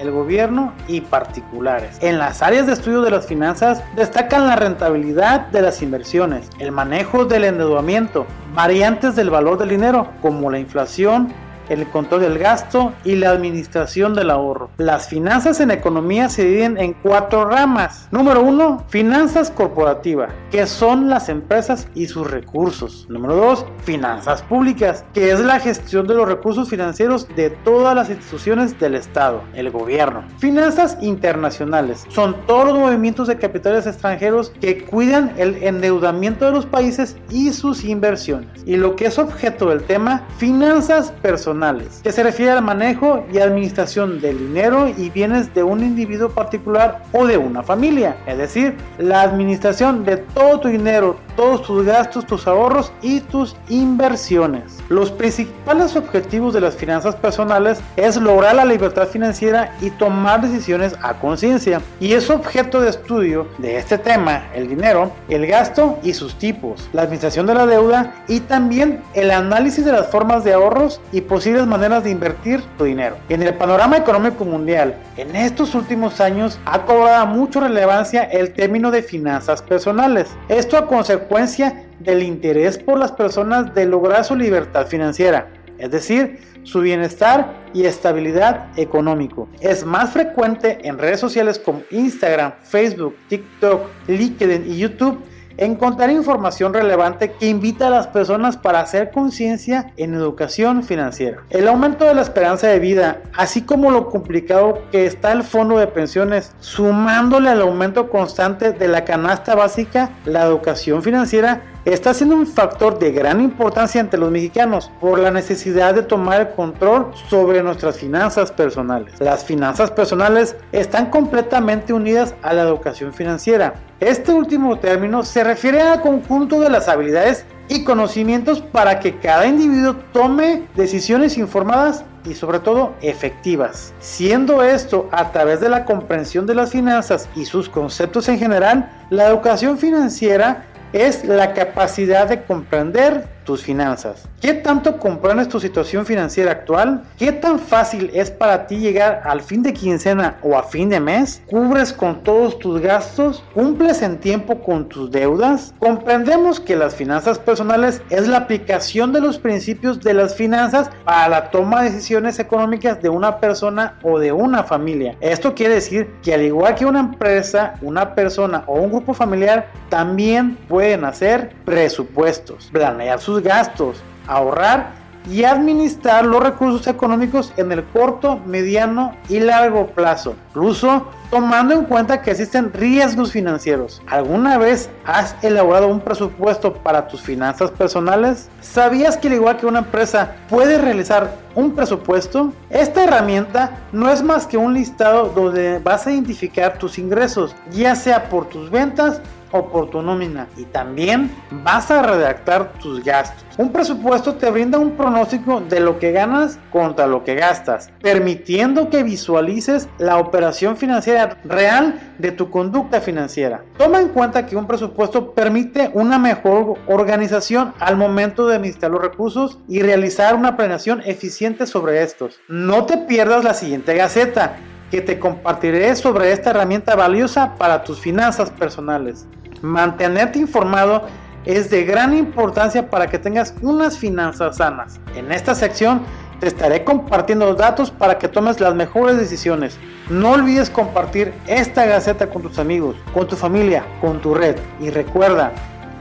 el 0.00 0.10
gobierno 0.10 0.72
y 0.86 1.00
particulares. 1.00 1.96
En 2.02 2.18
las 2.18 2.42
áreas 2.42 2.66
de 2.66 2.74
estudio 2.74 3.00
de 3.00 3.10
las 3.10 3.26
finanzas 3.26 3.82
destacan 3.96 4.46
la 4.46 4.56
rentabilidad 4.56 5.46
de 5.48 5.62
las 5.62 5.80
inversiones, 5.80 6.50
el 6.58 6.72
manejo 6.72 7.24
del 7.24 7.44
endeudamiento, 7.44 8.26
variantes 8.54 9.16
del 9.16 9.30
valor 9.30 9.56
del 9.56 9.70
dinero 9.70 10.08
como 10.20 10.50
la 10.50 10.58
inflación, 10.58 11.32
el 11.70 11.86
control 11.88 12.20
del 12.22 12.38
gasto 12.38 12.92
y 13.04 13.14
la 13.14 13.30
administración 13.30 14.14
del 14.14 14.28
ahorro. 14.28 14.70
Las 14.76 15.08
finanzas 15.08 15.60
en 15.60 15.70
economía 15.70 16.28
se 16.28 16.44
dividen 16.44 16.76
en 16.76 16.92
cuatro 16.92 17.44
ramas. 17.44 18.08
Número 18.10 18.42
uno, 18.42 18.84
finanzas 18.88 19.50
corporativas, 19.50 20.32
que 20.50 20.66
son 20.66 21.08
las 21.08 21.28
empresas 21.28 21.88
y 21.94 22.06
sus 22.06 22.28
recursos. 22.28 23.06
Número 23.08 23.36
dos, 23.36 23.64
finanzas 23.84 24.42
públicas, 24.42 25.04
que 25.14 25.30
es 25.30 25.40
la 25.40 25.60
gestión 25.60 26.06
de 26.08 26.14
los 26.14 26.28
recursos 26.28 26.68
financieros 26.68 27.28
de 27.36 27.50
todas 27.50 27.94
las 27.94 28.10
instituciones 28.10 28.78
del 28.78 28.96
Estado, 28.96 29.42
el 29.54 29.70
gobierno. 29.70 30.24
Finanzas 30.38 30.98
internacionales, 31.00 32.04
son 32.08 32.34
todos 32.46 32.66
los 32.66 32.78
movimientos 32.78 33.28
de 33.28 33.38
capitales 33.38 33.86
extranjeros 33.86 34.52
que 34.60 34.84
cuidan 34.84 35.32
el 35.36 35.62
endeudamiento 35.62 36.46
de 36.46 36.52
los 36.52 36.66
países 36.66 37.16
y 37.30 37.52
sus 37.52 37.84
inversiones. 37.84 38.48
Y 38.66 38.76
lo 38.76 38.96
que 38.96 39.06
es 39.06 39.18
objeto 39.18 39.68
del 39.68 39.84
tema, 39.84 40.26
finanzas 40.38 41.12
personales 41.22 41.59
que 42.02 42.12
se 42.12 42.22
refiere 42.22 42.52
al 42.52 42.62
manejo 42.62 43.24
y 43.30 43.38
administración 43.38 44.20
del 44.20 44.38
dinero 44.38 44.88
y 44.88 45.10
bienes 45.10 45.52
de 45.52 45.62
un 45.62 45.82
individuo 45.82 46.30
particular 46.30 47.02
o 47.12 47.26
de 47.26 47.36
una 47.36 47.62
familia, 47.62 48.16
es 48.26 48.38
decir, 48.38 48.76
la 48.98 49.20
administración 49.20 50.04
de 50.04 50.16
todo 50.16 50.60
tu 50.60 50.68
dinero, 50.68 51.16
todos 51.36 51.62
tus 51.62 51.84
gastos, 51.84 52.26
tus 52.26 52.46
ahorros 52.46 52.92
y 53.02 53.20
tus 53.20 53.56
inversiones. 53.68 54.78
Los 54.88 55.10
principales 55.10 55.96
objetivos 55.96 56.54
de 56.54 56.62
las 56.62 56.76
finanzas 56.76 57.14
personales 57.14 57.80
es 57.96 58.16
lograr 58.16 58.54
la 58.54 58.64
libertad 58.64 59.08
financiera 59.08 59.74
y 59.80 59.90
tomar 59.90 60.40
decisiones 60.40 60.94
a 61.02 61.14
conciencia. 61.14 61.80
Y 62.00 62.14
es 62.14 62.30
objeto 62.30 62.80
de 62.80 62.90
estudio 62.90 63.46
de 63.58 63.76
este 63.76 63.98
tema, 63.98 64.48
el 64.54 64.68
dinero, 64.68 65.12
el 65.28 65.46
gasto 65.46 65.98
y 66.02 66.14
sus 66.14 66.36
tipos, 66.36 66.88
la 66.92 67.02
administración 67.02 67.46
de 67.46 67.54
la 67.54 67.66
deuda 67.66 68.14
y 68.28 68.40
también 68.40 69.02
el 69.14 69.30
análisis 69.30 69.84
de 69.84 69.92
las 69.92 70.06
formas 70.08 70.44
de 70.44 70.54
ahorros 70.54 71.00
y 71.12 71.20
posibles 71.50 71.66
maneras 71.66 72.04
de 72.04 72.10
invertir 72.10 72.62
tu 72.78 72.84
dinero. 72.84 73.16
En 73.28 73.42
el 73.42 73.52
panorama 73.54 73.96
económico 73.96 74.44
mundial, 74.44 74.94
en 75.16 75.34
estos 75.34 75.74
últimos 75.74 76.20
años 76.20 76.60
ha 76.64 76.84
cobrado 76.84 77.26
mucha 77.26 77.58
relevancia 77.58 78.22
el 78.22 78.52
término 78.52 78.92
de 78.92 79.02
finanzas 79.02 79.60
personales. 79.60 80.28
Esto 80.48 80.76
a 80.76 80.86
consecuencia 80.86 81.86
del 81.98 82.22
interés 82.22 82.78
por 82.78 83.00
las 83.00 83.10
personas 83.10 83.74
de 83.74 83.84
lograr 83.84 84.24
su 84.24 84.36
libertad 84.36 84.86
financiera, 84.86 85.48
es 85.78 85.90
decir, 85.90 86.38
su 86.62 86.82
bienestar 86.82 87.52
y 87.74 87.84
estabilidad 87.84 88.68
económico. 88.76 89.48
Es 89.60 89.84
más 89.84 90.10
frecuente 90.10 90.78
en 90.84 90.98
redes 90.98 91.18
sociales 91.18 91.58
como 91.58 91.82
Instagram, 91.90 92.52
Facebook, 92.62 93.16
TikTok, 93.28 93.88
LinkedIn 94.06 94.70
y 94.70 94.78
YouTube 94.78 95.20
encontrar 95.60 96.10
información 96.10 96.72
relevante 96.72 97.32
que 97.32 97.46
invita 97.46 97.86
a 97.86 97.90
las 97.90 98.06
personas 98.06 98.56
para 98.56 98.80
hacer 98.80 99.10
conciencia 99.10 99.92
en 99.96 100.14
educación 100.14 100.82
financiera. 100.82 101.42
El 101.50 101.68
aumento 101.68 102.06
de 102.06 102.14
la 102.14 102.22
esperanza 102.22 102.66
de 102.66 102.78
vida, 102.78 103.18
así 103.36 103.62
como 103.62 103.90
lo 103.90 104.08
complicado 104.08 104.80
que 104.90 105.04
está 105.04 105.32
el 105.32 105.42
fondo 105.42 105.78
de 105.78 105.86
pensiones, 105.86 106.52
sumándole 106.60 107.50
al 107.50 107.60
aumento 107.60 108.08
constante 108.08 108.72
de 108.72 108.88
la 108.88 109.04
canasta 109.04 109.54
básica, 109.54 110.10
la 110.24 110.44
educación 110.44 111.02
financiera 111.02 111.62
está 111.84 112.12
siendo 112.14 112.36
un 112.36 112.46
factor 112.46 112.98
de 112.98 113.12
gran 113.12 113.40
importancia 113.40 114.00
ante 114.00 114.18
los 114.18 114.30
mexicanos 114.30 114.90
por 115.00 115.18
la 115.18 115.30
necesidad 115.30 115.94
de 115.94 116.02
tomar 116.02 116.40
el 116.40 116.50
control 116.50 117.12
sobre 117.28 117.62
nuestras 117.62 117.98
finanzas 117.98 118.52
personales. 118.52 119.14
Las 119.20 119.44
finanzas 119.44 119.90
personales 119.90 120.56
están 120.72 121.10
completamente 121.10 121.92
unidas 121.92 122.34
a 122.42 122.52
la 122.52 122.62
educación 122.62 123.12
financiera. 123.12 123.74
Este 124.00 124.32
último 124.32 124.78
término 124.78 125.24
se 125.24 125.44
refiere 125.44 125.80
al 125.80 126.00
conjunto 126.00 126.60
de 126.60 126.70
las 126.70 126.88
habilidades 126.88 127.44
y 127.68 127.84
conocimientos 127.84 128.60
para 128.60 128.98
que 128.98 129.16
cada 129.18 129.46
individuo 129.46 129.94
tome 130.12 130.64
decisiones 130.74 131.38
informadas 131.38 132.04
y 132.24 132.34
sobre 132.34 132.58
todo 132.58 132.94
efectivas. 133.00 133.94
Siendo 134.00 134.62
esto 134.62 135.08
a 135.12 135.30
través 135.30 135.60
de 135.60 135.68
la 135.68 135.84
comprensión 135.84 136.46
de 136.46 136.54
las 136.54 136.70
finanzas 136.70 137.28
y 137.36 137.44
sus 137.44 137.68
conceptos 137.68 138.28
en 138.28 138.38
general, 138.38 138.90
la 139.10 139.26
educación 139.26 139.78
financiera 139.78 140.66
es 140.92 141.24
la 141.24 141.54
capacidad 141.54 142.28
de 142.28 142.42
comprender 142.42 143.24
tus 143.44 143.62
finanzas. 143.62 144.28
¿Qué 144.40 144.54
tanto 144.54 144.98
comprendes 144.98 145.48
tu 145.48 145.60
situación 145.60 146.06
financiera 146.06 146.52
actual? 146.52 147.02
¿Qué 147.18 147.32
tan 147.32 147.58
fácil 147.58 148.10
es 148.14 148.30
para 148.30 148.66
ti 148.66 148.78
llegar 148.78 149.22
al 149.24 149.40
fin 149.40 149.62
de 149.62 149.72
quincena 149.72 150.38
o 150.42 150.56
a 150.56 150.62
fin 150.62 150.88
de 150.88 151.00
mes? 151.00 151.42
¿Cubres 151.46 151.92
con 151.92 152.22
todos 152.22 152.58
tus 152.58 152.80
gastos? 152.80 153.44
¿Cumples 153.54 154.02
en 154.02 154.18
tiempo 154.18 154.62
con 154.62 154.88
tus 154.88 155.10
deudas? 155.10 155.74
Comprendemos 155.78 156.60
que 156.60 156.76
las 156.76 156.94
finanzas 156.94 157.38
personales 157.38 158.02
es 158.10 158.28
la 158.28 158.38
aplicación 158.38 159.12
de 159.12 159.20
los 159.20 159.38
principios 159.38 160.00
de 160.00 160.14
las 160.14 160.34
finanzas 160.34 160.90
para 161.04 161.28
la 161.28 161.50
toma 161.50 161.82
de 161.82 161.90
decisiones 161.90 162.38
económicas 162.38 163.00
de 163.02 163.08
una 163.08 163.38
persona 163.38 163.98
o 164.02 164.18
de 164.18 164.32
una 164.32 164.64
familia. 164.64 165.16
Esto 165.20 165.54
quiere 165.54 165.74
decir 165.74 166.08
que 166.22 166.34
al 166.34 166.42
igual 166.42 166.74
que 166.74 166.86
una 166.86 167.00
empresa, 167.00 167.74
una 167.82 168.14
persona 168.14 168.64
o 168.66 168.74
un 168.74 168.90
grupo 168.90 169.14
familiar, 169.14 169.68
también 169.88 170.56
pueden 170.68 171.04
hacer 171.04 171.52
presupuestos, 171.64 172.70
planear 172.72 173.20
sus 173.20 173.29
gastos, 173.38 174.02
ahorrar 174.26 175.00
y 175.28 175.44
administrar 175.44 176.24
los 176.24 176.42
recursos 176.42 176.86
económicos 176.86 177.52
en 177.56 177.72
el 177.72 177.84
corto, 177.84 178.38
mediano 178.46 179.14
y 179.28 179.40
largo 179.40 179.88
plazo, 179.88 180.34
incluso 180.50 181.06
tomando 181.30 181.74
en 181.74 181.84
cuenta 181.84 182.22
que 182.22 182.32
existen 182.32 182.72
riesgos 182.72 183.32
financieros. 183.32 184.02
¿Alguna 184.08 184.58
vez 184.58 184.90
has 185.04 185.36
elaborado 185.42 185.86
un 185.88 186.00
presupuesto 186.00 186.74
para 186.74 187.06
tus 187.06 187.20
finanzas 187.20 187.70
personales? 187.70 188.48
¿Sabías 188.60 189.16
que 189.16 189.28
al 189.28 189.34
igual 189.34 189.56
que 189.58 189.66
una 189.66 189.80
empresa 189.80 190.34
puede 190.48 190.78
realizar 190.78 191.36
un 191.54 191.72
presupuesto? 191.72 192.52
Esta 192.70 193.04
herramienta 193.04 193.78
no 193.92 194.10
es 194.10 194.22
más 194.22 194.46
que 194.46 194.56
un 194.56 194.74
listado 194.74 195.26
donde 195.28 195.78
vas 195.78 196.06
a 196.06 196.12
identificar 196.12 196.78
tus 196.78 196.98
ingresos, 196.98 197.54
ya 197.70 197.94
sea 197.94 198.28
por 198.28 198.48
tus 198.48 198.70
ventas 198.70 199.20
o 199.52 199.68
por 199.68 199.90
tu 199.90 200.02
nómina 200.02 200.48
y 200.56 200.64
también 200.64 201.30
vas 201.64 201.90
a 201.90 202.02
redactar 202.02 202.72
tus 202.74 203.02
gastos. 203.02 203.44
Un 203.58 203.72
presupuesto 203.72 204.34
te 204.34 204.50
brinda 204.50 204.78
un 204.78 204.92
pronóstico 204.92 205.60
de 205.60 205.80
lo 205.80 205.98
que 205.98 206.12
ganas 206.12 206.58
contra 206.72 207.06
lo 207.06 207.24
que 207.24 207.34
gastas, 207.34 207.90
permitiendo 208.00 208.88
que 208.88 209.02
visualices 209.02 209.88
la 209.98 210.18
operación 210.18 210.76
financiera 210.76 211.36
real 211.44 212.00
de 212.18 212.32
tu 212.32 212.50
conducta 212.50 213.00
financiera. 213.00 213.62
Toma 213.76 214.00
en 214.00 214.08
cuenta 214.08 214.46
que 214.46 214.56
un 214.56 214.66
presupuesto 214.66 215.32
permite 215.32 215.90
una 215.94 216.18
mejor 216.18 216.78
organización 216.86 217.74
al 217.80 217.96
momento 217.96 218.46
de 218.46 218.56
administrar 218.56 218.90
los 218.90 219.02
recursos 219.02 219.58
y 219.68 219.82
realizar 219.82 220.34
una 220.34 220.56
planeación 220.56 221.02
eficiente 221.04 221.66
sobre 221.66 222.02
estos. 222.02 222.40
No 222.48 222.86
te 222.86 222.96
pierdas 222.98 223.44
la 223.44 223.54
siguiente 223.54 223.94
gaceta 223.94 224.56
que 224.90 225.00
te 225.00 225.18
compartiré 225.18 225.94
sobre 225.94 226.32
esta 226.32 226.50
herramienta 226.50 226.96
valiosa 226.96 227.54
para 227.56 227.84
tus 227.84 228.00
finanzas 228.00 228.50
personales. 228.50 229.26
Mantenerte 229.62 230.38
informado 230.38 231.06
es 231.44 231.70
de 231.70 231.84
gran 231.84 232.16
importancia 232.16 232.88
para 232.88 233.06
que 233.08 233.18
tengas 233.18 233.54
unas 233.62 233.98
finanzas 233.98 234.56
sanas. 234.56 235.00
En 235.14 235.32
esta 235.32 235.54
sección 235.54 236.02
te 236.38 236.46
estaré 236.46 236.84
compartiendo 236.84 237.54
datos 237.54 237.90
para 237.90 238.18
que 238.18 238.28
tomes 238.28 238.60
las 238.60 238.74
mejores 238.74 239.18
decisiones. 239.18 239.78
No 240.08 240.32
olvides 240.32 240.70
compartir 240.70 241.34
esta 241.46 241.84
gaceta 241.84 242.28
con 242.28 242.42
tus 242.42 242.58
amigos, 242.58 242.96
con 243.12 243.28
tu 243.28 243.36
familia, 243.36 243.84
con 244.00 244.20
tu 244.20 244.34
red. 244.34 244.56
Y 244.80 244.90
recuerda, 244.90 245.52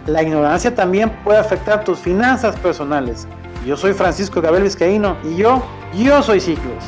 la 0.07 0.23
ignorancia 0.23 0.73
también 0.73 1.09
puede 1.23 1.39
afectar 1.39 1.83
tus 1.83 1.99
finanzas 1.99 2.55
personales. 2.57 3.27
Yo 3.65 3.75
soy 3.75 3.93
Francisco 3.93 4.41
Gabriel 4.41 4.63
Vizcaíno 4.63 5.17
y 5.23 5.35
yo, 5.35 5.61
yo 5.93 6.23
soy 6.23 6.39
Ciclos. 6.39 6.83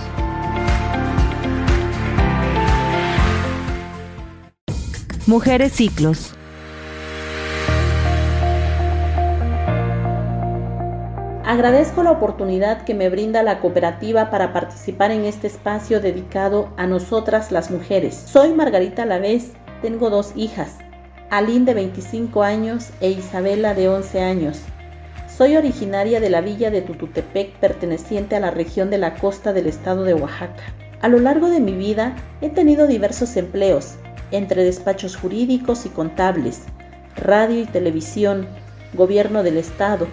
Mujeres 5.28 5.74
Ciclos. 5.74 6.34
Agradezco 11.62 12.02
la 12.02 12.10
oportunidad 12.10 12.86
que 12.86 12.96
me 12.96 13.08
brinda 13.08 13.44
la 13.44 13.60
cooperativa 13.60 14.32
para 14.32 14.52
participar 14.52 15.12
en 15.12 15.26
este 15.26 15.46
espacio 15.46 16.00
dedicado 16.00 16.74
a 16.76 16.88
nosotras 16.88 17.52
las 17.52 17.70
mujeres. 17.70 18.16
Soy 18.16 18.52
Margarita 18.52 19.06
Lavés, 19.06 19.52
tengo 19.84 20.10
dos 20.10 20.32
hijas, 20.36 20.80
Aline 21.30 21.66
de 21.66 21.76
25 21.76 22.42
años 22.42 22.90
e 23.00 23.12
Isabela 23.12 23.76
de 23.76 23.90
11 23.90 24.22
años. 24.22 24.62
Soy 25.30 25.56
originaria 25.56 26.20
de 26.20 26.32
la 26.32 26.42
villa 26.42 26.72
de 26.72 26.82
Tututepec 26.82 27.56
perteneciente 27.60 28.36
a 28.36 28.40
la 28.40 28.50
región 28.50 28.90
de 28.90 28.98
la 28.98 29.14
costa 29.14 29.54
del 29.54 29.68
estado 29.68 30.04
de 30.04 30.16
Oaxaca. 30.16 30.64
A 31.00 31.10
lo 31.10 31.20
largo 31.20 31.48
de 31.48 31.60
mi 31.60 31.74
vida 31.74 32.16
he 32.42 32.50
tenido 32.50 32.88
diversos 32.88 33.38
empleos, 33.38 33.98
entre 34.32 34.64
despachos 34.64 35.16
jurídicos 35.16 35.86
y 35.86 35.90
contables, 35.90 36.64
radio 37.16 37.62
y 37.62 37.66
televisión, 37.66 38.48
gobierno 38.96 39.44
del 39.44 39.58
estado, 39.58 40.08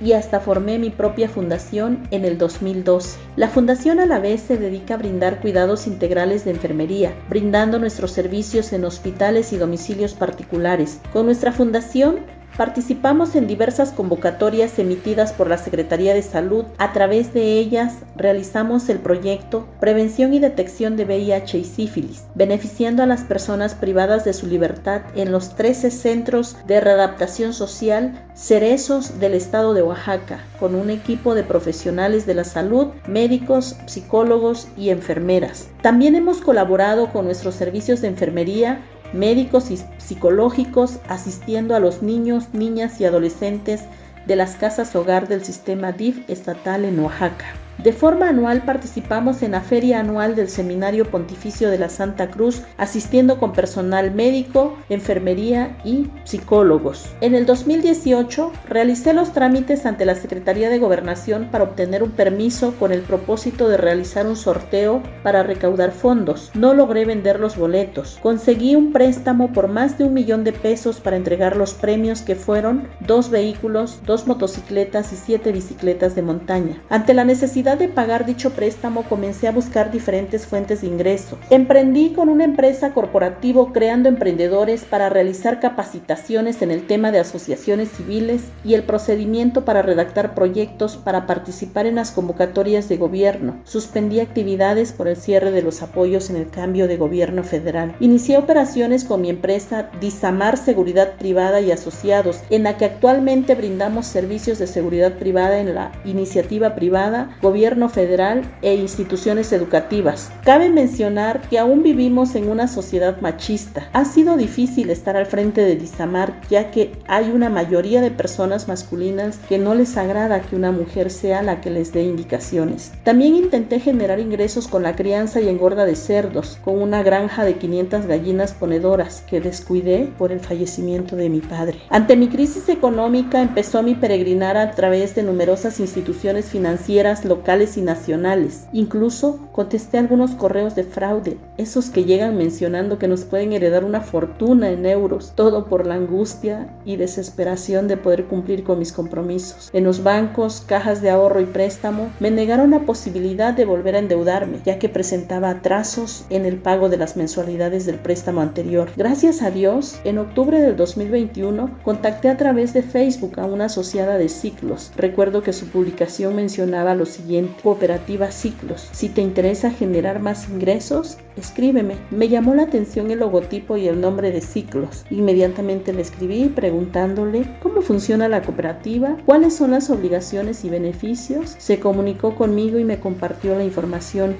y 0.00 0.12
hasta 0.12 0.40
formé 0.40 0.78
mi 0.78 0.90
propia 0.90 1.28
fundación 1.28 2.06
en 2.10 2.24
el 2.24 2.38
2012. 2.38 3.18
La 3.36 3.48
fundación 3.48 4.00
a 4.00 4.06
la 4.06 4.18
vez 4.18 4.40
se 4.42 4.56
dedica 4.56 4.94
a 4.94 4.98
brindar 4.98 5.40
cuidados 5.40 5.86
integrales 5.86 6.44
de 6.44 6.52
enfermería, 6.52 7.14
brindando 7.28 7.78
nuestros 7.78 8.12
servicios 8.12 8.72
en 8.72 8.84
hospitales 8.84 9.52
y 9.52 9.58
domicilios 9.58 10.14
particulares. 10.14 11.00
Con 11.12 11.26
nuestra 11.26 11.52
fundación 11.52 12.20
Participamos 12.56 13.36
en 13.36 13.46
diversas 13.46 13.92
convocatorias 13.92 14.78
emitidas 14.78 15.32
por 15.32 15.48
la 15.48 15.58
Secretaría 15.58 16.14
de 16.14 16.22
Salud. 16.22 16.64
A 16.78 16.92
través 16.92 17.32
de 17.32 17.58
ellas 17.58 17.98
realizamos 18.16 18.88
el 18.88 18.98
proyecto 18.98 19.68
Prevención 19.78 20.34
y 20.34 20.40
Detección 20.40 20.96
de 20.96 21.04
VIH 21.04 21.58
y 21.58 21.64
Sífilis, 21.64 22.24
beneficiando 22.34 23.02
a 23.02 23.06
las 23.06 23.22
personas 23.22 23.74
privadas 23.74 24.24
de 24.24 24.32
su 24.32 24.46
libertad 24.46 25.02
en 25.14 25.30
los 25.30 25.54
13 25.54 25.90
centros 25.90 26.56
de 26.66 26.80
readaptación 26.80 27.52
social 27.52 28.26
cerezos 28.34 29.18
del 29.18 29.34
estado 29.34 29.74
de 29.74 29.82
Oaxaca, 29.82 30.44
con 30.60 30.74
un 30.74 30.90
equipo 30.90 31.34
de 31.34 31.42
profesionales 31.42 32.26
de 32.26 32.34
la 32.34 32.44
salud, 32.44 32.88
médicos, 33.06 33.76
psicólogos 33.86 34.68
y 34.76 34.90
enfermeras. 34.90 35.68
También 35.82 36.14
hemos 36.14 36.40
colaborado 36.40 37.12
con 37.12 37.24
nuestros 37.24 37.54
servicios 37.54 38.00
de 38.00 38.08
enfermería 38.08 38.80
médicos 39.12 39.70
y 39.70 39.78
psicológicos 39.98 40.98
asistiendo 41.08 41.74
a 41.74 41.80
los 41.80 42.02
niños, 42.02 42.52
niñas 42.52 43.00
y 43.00 43.04
adolescentes 43.04 43.82
de 44.26 44.36
las 44.36 44.56
casas 44.56 44.94
hogar 44.94 45.28
del 45.28 45.44
sistema 45.44 45.92
DIF 45.92 46.28
estatal 46.28 46.84
en 46.84 47.00
Oaxaca. 47.00 47.46
De 47.78 47.92
forma 47.92 48.28
anual 48.28 48.62
participamos 48.64 49.40
en 49.42 49.52
la 49.52 49.60
Feria 49.60 50.00
Anual 50.00 50.34
del 50.34 50.48
Seminario 50.48 51.08
Pontificio 51.08 51.70
de 51.70 51.78
la 51.78 51.88
Santa 51.88 52.28
Cruz, 52.28 52.62
asistiendo 52.76 53.38
con 53.38 53.52
personal 53.52 54.12
médico, 54.12 54.76
enfermería 54.88 55.78
y 55.84 56.08
psicólogos. 56.24 57.08
En 57.20 57.36
el 57.36 57.46
2018 57.46 58.50
realicé 58.68 59.12
los 59.12 59.32
trámites 59.32 59.86
ante 59.86 60.06
la 60.06 60.16
Secretaría 60.16 60.70
de 60.70 60.80
Gobernación 60.80 61.50
para 61.52 61.62
obtener 61.62 62.02
un 62.02 62.10
permiso 62.10 62.74
con 62.80 62.90
el 62.90 63.02
propósito 63.02 63.68
de 63.68 63.76
realizar 63.76 64.26
un 64.26 64.34
sorteo 64.34 65.00
para 65.22 65.44
recaudar 65.44 65.92
fondos. 65.92 66.50
No 66.54 66.74
logré 66.74 67.04
vender 67.04 67.38
los 67.38 67.56
boletos. 67.56 68.18
Conseguí 68.20 68.74
un 68.74 68.92
préstamo 68.92 69.52
por 69.52 69.68
más 69.68 69.98
de 69.98 70.04
un 70.04 70.14
millón 70.14 70.42
de 70.42 70.52
pesos 70.52 70.98
para 70.98 71.16
entregar 71.16 71.56
los 71.56 71.74
premios 71.74 72.22
que 72.22 72.34
fueron 72.34 72.88
dos 73.06 73.30
vehículos, 73.30 74.00
dos 74.04 74.26
motocicletas 74.26 75.12
y 75.12 75.16
siete 75.16 75.52
bicicletas 75.52 76.16
de 76.16 76.22
montaña. 76.22 76.82
Ante 76.88 77.14
la 77.14 77.24
necesidad 77.24 77.67
de 77.76 77.88
pagar 77.88 78.24
dicho 78.24 78.50
préstamo 78.50 79.02
comencé 79.02 79.46
a 79.46 79.52
buscar 79.52 79.90
diferentes 79.90 80.46
fuentes 80.46 80.80
de 80.80 80.86
ingreso. 80.86 81.38
Emprendí 81.50 82.14
con 82.14 82.28
una 82.28 82.44
empresa 82.44 82.94
corporativo 82.94 83.72
creando 83.72 84.08
emprendedores 84.08 84.84
para 84.84 85.10
realizar 85.10 85.60
capacitaciones 85.60 86.62
en 86.62 86.70
el 86.70 86.86
tema 86.86 87.12
de 87.12 87.18
asociaciones 87.20 87.90
civiles 87.90 88.44
y 88.64 88.74
el 88.74 88.84
procedimiento 88.84 89.64
para 89.64 89.82
redactar 89.82 90.34
proyectos 90.34 90.96
para 90.96 91.26
participar 91.26 91.86
en 91.86 91.96
las 91.96 92.10
convocatorias 92.10 92.88
de 92.88 92.96
gobierno. 92.96 93.60
Suspendí 93.64 94.20
actividades 94.20 94.92
por 94.92 95.08
el 95.08 95.16
cierre 95.16 95.50
de 95.50 95.62
los 95.62 95.82
apoyos 95.82 96.30
en 96.30 96.36
el 96.36 96.48
cambio 96.48 96.88
de 96.88 96.96
gobierno 96.96 97.44
federal. 97.44 97.94
Inicié 98.00 98.38
operaciones 98.38 99.04
con 99.04 99.20
mi 99.20 99.30
empresa 99.30 99.90
Disamar 100.00 100.56
Seguridad 100.56 101.16
Privada 101.18 101.60
y 101.60 101.70
Asociados, 101.70 102.40
en 102.50 102.62
la 102.62 102.76
que 102.76 102.86
actualmente 102.86 103.54
brindamos 103.54 104.06
servicios 104.06 104.58
de 104.58 104.66
seguridad 104.66 105.18
privada 105.18 105.60
en 105.60 105.74
la 105.74 105.92
iniciativa 106.04 106.74
privada, 106.74 107.36
gobierno 107.42 107.57
gobierno 107.58 107.88
federal 107.88 108.42
e 108.62 108.76
instituciones 108.76 109.52
educativas. 109.52 110.30
Cabe 110.44 110.70
mencionar 110.70 111.40
que 111.48 111.58
aún 111.58 111.82
vivimos 111.82 112.36
en 112.36 112.48
una 112.48 112.68
sociedad 112.68 113.20
machista. 113.20 113.88
Ha 113.92 114.04
sido 114.04 114.36
difícil 114.36 114.90
estar 114.90 115.16
al 115.16 115.26
frente 115.26 115.62
de 115.62 115.74
Disamar 115.74 116.40
ya 116.48 116.70
que 116.70 116.92
hay 117.08 117.32
una 117.32 117.50
mayoría 117.50 118.00
de 118.00 118.12
personas 118.12 118.68
masculinas 118.68 119.40
que 119.48 119.58
no 119.58 119.74
les 119.74 119.96
agrada 119.96 120.40
que 120.40 120.54
una 120.54 120.70
mujer 120.70 121.10
sea 121.10 121.42
la 121.42 121.60
que 121.60 121.70
les 121.70 121.92
dé 121.92 122.04
indicaciones. 122.04 122.92
También 123.02 123.34
intenté 123.34 123.80
generar 123.80 124.20
ingresos 124.20 124.68
con 124.68 124.84
la 124.84 124.94
crianza 124.94 125.40
y 125.40 125.48
engorda 125.48 125.84
de 125.84 125.96
cerdos, 125.96 126.60
con 126.64 126.80
una 126.80 127.02
granja 127.02 127.44
de 127.44 127.56
500 127.56 128.06
gallinas 128.06 128.52
ponedoras 128.52 129.24
que 129.28 129.40
descuidé 129.40 130.08
por 130.16 130.30
el 130.30 130.38
fallecimiento 130.38 131.16
de 131.16 131.28
mi 131.28 131.40
padre. 131.40 131.80
Ante 131.88 132.14
mi 132.14 132.28
crisis 132.28 132.68
económica 132.68 133.42
empezó 133.42 133.82
mi 133.82 133.96
peregrinar 133.96 134.56
a 134.56 134.70
través 134.70 135.16
de 135.16 135.24
numerosas 135.24 135.80
instituciones 135.80 136.46
financieras 136.46 137.24
locales 137.24 137.47
y 137.48 137.80
nacionales. 137.80 138.66
Incluso 138.74 139.38
contesté 139.52 139.96
algunos 139.96 140.32
correos 140.32 140.74
de 140.74 140.84
fraude, 140.84 141.38
esos 141.56 141.88
que 141.88 142.04
llegan 142.04 142.36
mencionando 142.36 142.98
que 142.98 143.08
nos 143.08 143.24
pueden 143.24 143.54
heredar 143.54 143.86
una 143.86 144.02
fortuna 144.02 144.68
en 144.68 144.84
euros, 144.84 145.32
todo 145.34 145.64
por 145.64 145.86
la 145.86 145.94
angustia 145.94 146.68
y 146.84 146.96
desesperación 146.96 147.88
de 147.88 147.96
poder 147.96 148.26
cumplir 148.26 148.64
con 148.64 148.78
mis 148.78 148.92
compromisos. 148.92 149.70
En 149.72 149.84
los 149.84 150.02
bancos, 150.02 150.62
cajas 150.66 151.00
de 151.00 151.08
ahorro 151.08 151.40
y 151.40 151.46
préstamo 151.46 152.10
me 152.20 152.30
negaron 152.30 152.72
la 152.72 152.80
posibilidad 152.80 153.54
de 153.54 153.64
volver 153.64 153.94
a 153.96 154.00
endeudarme, 154.00 154.60
ya 154.66 154.78
que 154.78 154.90
presentaba 154.90 155.48
atrasos 155.48 156.26
en 156.28 156.44
el 156.44 156.58
pago 156.58 156.90
de 156.90 156.98
las 156.98 157.16
mensualidades 157.16 157.86
del 157.86 157.96
préstamo 157.96 158.42
anterior. 158.42 158.90
Gracias 158.94 159.40
a 159.40 159.50
Dios, 159.50 160.00
en 160.04 160.18
octubre 160.18 160.60
del 160.60 160.76
2021 160.76 161.78
contacté 161.82 162.28
a 162.28 162.36
través 162.36 162.74
de 162.74 162.82
Facebook 162.82 163.40
a 163.40 163.46
una 163.46 163.66
asociada 163.66 164.18
de 164.18 164.28
ciclos. 164.28 164.92
Recuerdo 164.96 165.42
que 165.42 165.54
su 165.54 165.68
publicación 165.68 166.36
mencionaba 166.36 166.94
lo 166.94 167.06
siguiente 167.06 167.37
Cooperativa 167.46 168.32
Ciclos. 168.32 168.88
Si 168.90 169.08
te 169.08 169.22
interesa 169.22 169.70
generar 169.70 170.18
más 170.18 170.48
ingresos, 170.48 171.18
escríbeme. 171.36 171.94
Me 172.10 172.28
llamó 172.28 172.56
la 172.56 172.64
atención 172.64 173.12
el 173.12 173.20
logotipo 173.20 173.76
y 173.76 173.86
el 173.86 174.00
nombre 174.00 174.32
de 174.32 174.40
Ciclos. 174.40 175.04
Inmediatamente 175.10 175.92
le 175.92 176.02
escribí 176.02 176.48
preguntándole 176.48 177.44
cómo 177.62 177.80
funciona 177.80 178.28
la 178.28 178.42
cooperativa, 178.42 179.16
cuáles 179.24 179.54
son 179.54 179.70
las 179.70 179.88
obligaciones 179.88 180.64
y 180.64 180.70
beneficios. 180.70 181.54
Se 181.58 181.78
comunicó 181.78 182.34
conmigo 182.34 182.80
y 182.80 182.84
me 182.84 182.98
compartió 182.98 183.56
la 183.56 183.62
información. 183.62 184.36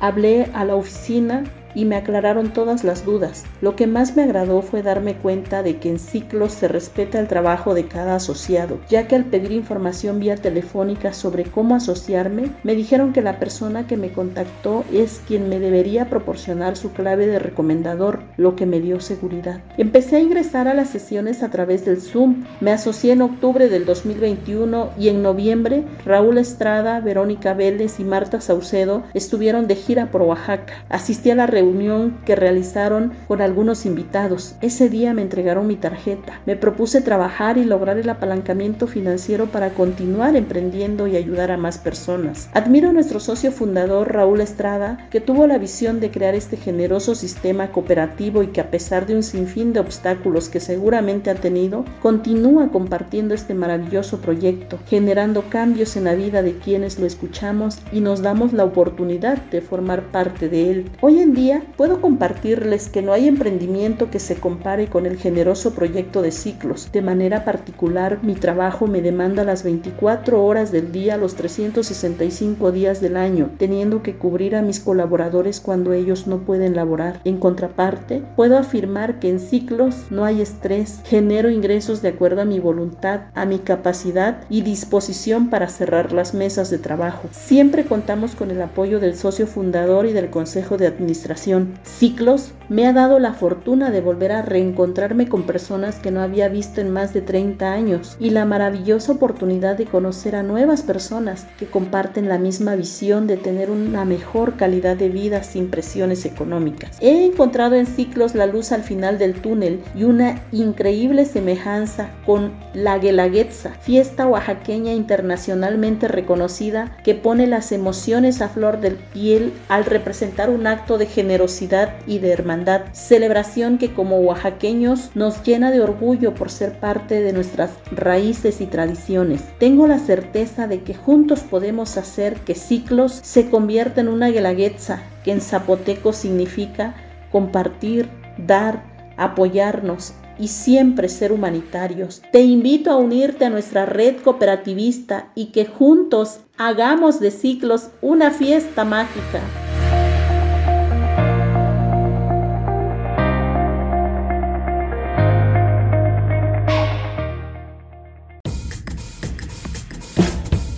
Hablé 0.00 0.46
a 0.54 0.64
la 0.64 0.76
oficina 0.76 1.44
y 1.74 1.84
me 1.84 1.96
aclararon 1.96 2.52
todas 2.52 2.84
las 2.84 3.04
dudas. 3.04 3.44
Lo 3.60 3.76
que 3.76 3.86
más 3.86 4.16
me 4.16 4.22
agradó 4.22 4.62
fue 4.62 4.82
darme 4.82 5.14
cuenta 5.14 5.62
de 5.62 5.78
que 5.78 5.90
en 5.90 5.98
ciclos 5.98 6.52
se 6.52 6.68
respeta 6.68 7.18
el 7.18 7.28
trabajo 7.28 7.74
de 7.74 7.86
cada 7.86 8.16
asociado, 8.16 8.78
ya 8.88 9.06
que 9.06 9.16
al 9.16 9.24
pedir 9.24 9.52
información 9.52 10.20
vía 10.20 10.36
telefónica 10.36 11.12
sobre 11.12 11.44
cómo 11.44 11.74
asociarme, 11.74 12.50
me 12.62 12.74
dijeron 12.74 13.12
que 13.12 13.22
la 13.22 13.38
persona 13.38 13.86
que 13.86 13.96
me 13.96 14.12
contactó 14.12 14.84
es 14.92 15.20
quien 15.26 15.48
me 15.48 15.58
debería 15.58 16.08
proporcionar 16.08 16.76
su 16.76 16.92
clave 16.92 17.26
de 17.26 17.38
recomendador, 17.38 18.20
lo 18.36 18.56
que 18.56 18.66
me 18.66 18.80
dio 18.80 19.00
seguridad. 19.00 19.60
Empecé 19.78 20.16
a 20.16 20.20
ingresar 20.20 20.68
a 20.68 20.74
las 20.74 20.90
sesiones 20.90 21.42
a 21.42 21.50
través 21.50 21.84
del 21.84 22.00
Zoom. 22.00 22.44
Me 22.60 22.72
asocié 22.72 23.12
en 23.12 23.22
octubre 23.22 23.68
del 23.68 23.84
2021 23.84 24.90
y 24.98 25.08
en 25.08 25.22
noviembre 25.22 25.84
Raúl 26.04 26.38
Estrada, 26.38 27.00
Verónica 27.00 27.54
Vélez 27.54 28.00
y 28.00 28.04
Marta 28.04 28.40
Saucedo 28.40 29.02
estuvieron 29.14 29.66
de 29.66 29.76
gira 29.76 30.10
por 30.10 30.22
Oaxaca. 30.22 30.84
Asistí 30.88 31.30
a 31.30 31.34
la 31.34 31.46
reunión 31.60 32.16
que 32.24 32.36
realizaron 32.36 33.12
con 33.28 33.42
algunos 33.42 33.84
invitados. 33.84 34.54
Ese 34.62 34.88
día 34.88 35.12
me 35.12 35.22
entregaron 35.22 35.66
mi 35.66 35.76
tarjeta. 35.76 36.40
Me 36.46 36.56
propuse 36.56 37.02
trabajar 37.02 37.58
y 37.58 37.64
lograr 37.64 37.98
el 37.98 38.08
apalancamiento 38.08 38.86
financiero 38.86 39.46
para 39.46 39.70
continuar 39.70 40.36
emprendiendo 40.36 41.06
y 41.06 41.16
ayudar 41.16 41.50
a 41.50 41.58
más 41.58 41.76
personas. 41.76 42.48
Admiro 42.54 42.88
a 42.88 42.92
nuestro 42.92 43.20
socio 43.20 43.52
fundador 43.52 44.12
Raúl 44.12 44.40
Estrada, 44.40 45.06
que 45.10 45.20
tuvo 45.20 45.46
la 45.46 45.58
visión 45.58 46.00
de 46.00 46.10
crear 46.10 46.34
este 46.34 46.56
generoso 46.56 47.14
sistema 47.14 47.72
cooperativo 47.72 48.42
y 48.42 48.48
que 48.48 48.62
a 48.62 48.70
pesar 48.70 49.06
de 49.06 49.16
un 49.16 49.22
sinfín 49.22 49.74
de 49.74 49.80
obstáculos 49.80 50.48
que 50.48 50.60
seguramente 50.60 51.28
ha 51.28 51.34
tenido, 51.34 51.84
continúa 52.00 52.70
compartiendo 52.70 53.34
este 53.34 53.52
maravilloso 53.52 54.20
proyecto, 54.20 54.78
generando 54.86 55.42
cambios 55.50 55.96
en 55.96 56.04
la 56.04 56.14
vida 56.14 56.42
de 56.42 56.56
quienes 56.56 56.98
lo 56.98 57.06
escuchamos 57.06 57.78
y 57.92 58.00
nos 58.00 58.22
damos 58.22 58.54
la 58.54 58.64
oportunidad 58.64 59.36
de 59.50 59.60
formar 59.60 60.04
parte 60.10 60.48
de 60.48 60.70
él. 60.70 60.90
Hoy 61.02 61.20
en 61.20 61.34
día 61.34 61.49
puedo 61.76 62.00
compartirles 62.00 62.88
que 62.88 63.02
no 63.02 63.12
hay 63.12 63.28
emprendimiento 63.28 64.10
que 64.10 64.20
se 64.20 64.36
compare 64.36 64.86
con 64.88 65.06
el 65.06 65.16
generoso 65.16 65.74
proyecto 65.74 66.22
de 66.22 66.30
ciclos. 66.32 66.90
De 66.92 67.02
manera 67.02 67.44
particular, 67.44 68.18
mi 68.22 68.34
trabajo 68.34 68.86
me 68.86 69.02
demanda 69.02 69.44
las 69.44 69.62
24 69.62 70.44
horas 70.44 70.70
del 70.70 70.92
día, 70.92 71.16
los 71.16 71.34
365 71.34 72.72
días 72.72 73.00
del 73.00 73.16
año, 73.16 73.50
teniendo 73.58 74.02
que 74.02 74.16
cubrir 74.16 74.54
a 74.54 74.62
mis 74.62 74.80
colaboradores 74.80 75.60
cuando 75.60 75.92
ellos 75.92 76.26
no 76.26 76.38
pueden 76.38 76.76
laborar. 76.76 77.20
En 77.24 77.38
contraparte, 77.38 78.22
puedo 78.36 78.58
afirmar 78.58 79.18
que 79.18 79.28
en 79.28 79.40
ciclos 79.40 80.06
no 80.10 80.24
hay 80.24 80.40
estrés, 80.40 81.00
genero 81.04 81.50
ingresos 81.50 82.02
de 82.02 82.08
acuerdo 82.08 82.42
a 82.42 82.44
mi 82.44 82.60
voluntad, 82.60 83.22
a 83.34 83.44
mi 83.44 83.58
capacidad 83.58 84.44
y 84.48 84.62
disposición 84.62 85.50
para 85.50 85.68
cerrar 85.68 86.12
las 86.12 86.34
mesas 86.34 86.70
de 86.70 86.78
trabajo. 86.78 87.28
Siempre 87.32 87.84
contamos 87.84 88.34
con 88.34 88.50
el 88.50 88.62
apoyo 88.62 89.00
del 89.00 89.16
socio 89.16 89.46
fundador 89.46 90.06
y 90.06 90.12
del 90.12 90.30
consejo 90.30 90.76
de 90.76 90.86
administración. 90.86 91.39
Ciclos 91.84 92.52
me 92.68 92.86
ha 92.86 92.92
dado 92.92 93.18
la 93.18 93.32
fortuna 93.32 93.90
de 93.90 94.00
volver 94.00 94.30
a 94.30 94.42
reencontrarme 94.42 95.28
con 95.28 95.42
personas 95.42 95.96
que 95.96 96.12
no 96.12 96.20
había 96.20 96.48
visto 96.48 96.80
en 96.80 96.90
más 96.90 97.12
de 97.12 97.20
30 97.20 97.72
años 97.72 98.16
y 98.20 98.30
la 98.30 98.44
maravillosa 98.44 99.12
oportunidad 99.12 99.76
de 99.76 99.86
conocer 99.86 100.36
a 100.36 100.44
nuevas 100.44 100.82
personas 100.82 101.46
que 101.58 101.66
comparten 101.66 102.28
la 102.28 102.38
misma 102.38 102.76
visión 102.76 103.26
de 103.26 103.36
tener 103.36 103.70
una 103.70 104.04
mejor 104.04 104.56
calidad 104.56 104.96
de 104.96 105.08
vida 105.08 105.42
sin 105.42 105.68
presiones 105.68 106.24
económicas. 106.26 106.96
He 107.00 107.24
encontrado 107.24 107.74
en 107.74 107.86
ciclos 107.86 108.36
la 108.36 108.46
luz 108.46 108.70
al 108.70 108.84
final 108.84 109.18
del 109.18 109.40
túnel 109.40 109.82
y 109.96 110.04
una 110.04 110.40
increíble 110.52 111.24
semejanza 111.24 112.10
con 112.24 112.52
la 112.72 112.98
Guelaguetza, 112.98 113.70
fiesta 113.80 114.28
oaxaqueña 114.28 114.92
internacionalmente 114.92 116.06
reconocida 116.06 116.96
que 117.02 117.16
pone 117.16 117.48
las 117.48 117.72
emociones 117.72 118.42
a 118.42 118.48
flor 118.48 118.80
del 118.80 118.94
piel 118.94 119.52
al 119.68 119.86
representar 119.86 120.50
un 120.50 120.68
acto 120.68 120.98
de 120.98 121.06
generosidad 121.30 121.94
y 122.08 122.18
de 122.18 122.32
hermandad, 122.32 122.86
celebración 122.90 123.78
que 123.78 123.94
como 123.94 124.18
oaxaqueños 124.18 125.12
nos 125.14 125.44
llena 125.44 125.70
de 125.70 125.80
orgullo 125.80 126.34
por 126.34 126.50
ser 126.50 126.80
parte 126.80 127.20
de 127.20 127.32
nuestras 127.32 127.70
raíces 127.92 128.60
y 128.60 128.66
tradiciones. 128.66 129.40
Tengo 129.60 129.86
la 129.86 130.00
certeza 130.00 130.66
de 130.66 130.82
que 130.82 130.92
juntos 130.92 131.42
podemos 131.48 131.96
hacer 131.98 132.34
que 132.40 132.56
ciclos 132.56 133.12
se 133.22 133.48
convierta 133.48 134.00
en 134.00 134.08
una 134.08 134.30
guelaguetza, 134.30 135.04
que 135.22 135.30
en 135.30 135.40
zapoteco 135.40 136.12
significa 136.12 136.96
compartir, 137.30 138.08
dar, 138.36 138.82
apoyarnos 139.16 140.14
y 140.36 140.48
siempre 140.48 141.08
ser 141.08 141.30
humanitarios. 141.30 142.22
Te 142.32 142.40
invito 142.40 142.90
a 142.90 142.96
unirte 142.96 143.44
a 143.44 143.50
nuestra 143.50 143.86
red 143.86 144.16
cooperativista 144.16 145.30
y 145.36 145.52
que 145.52 145.64
juntos 145.64 146.40
hagamos 146.58 147.20
de 147.20 147.30
ciclos 147.30 147.90
una 148.02 148.32
fiesta 148.32 148.84
mágica. 148.84 149.40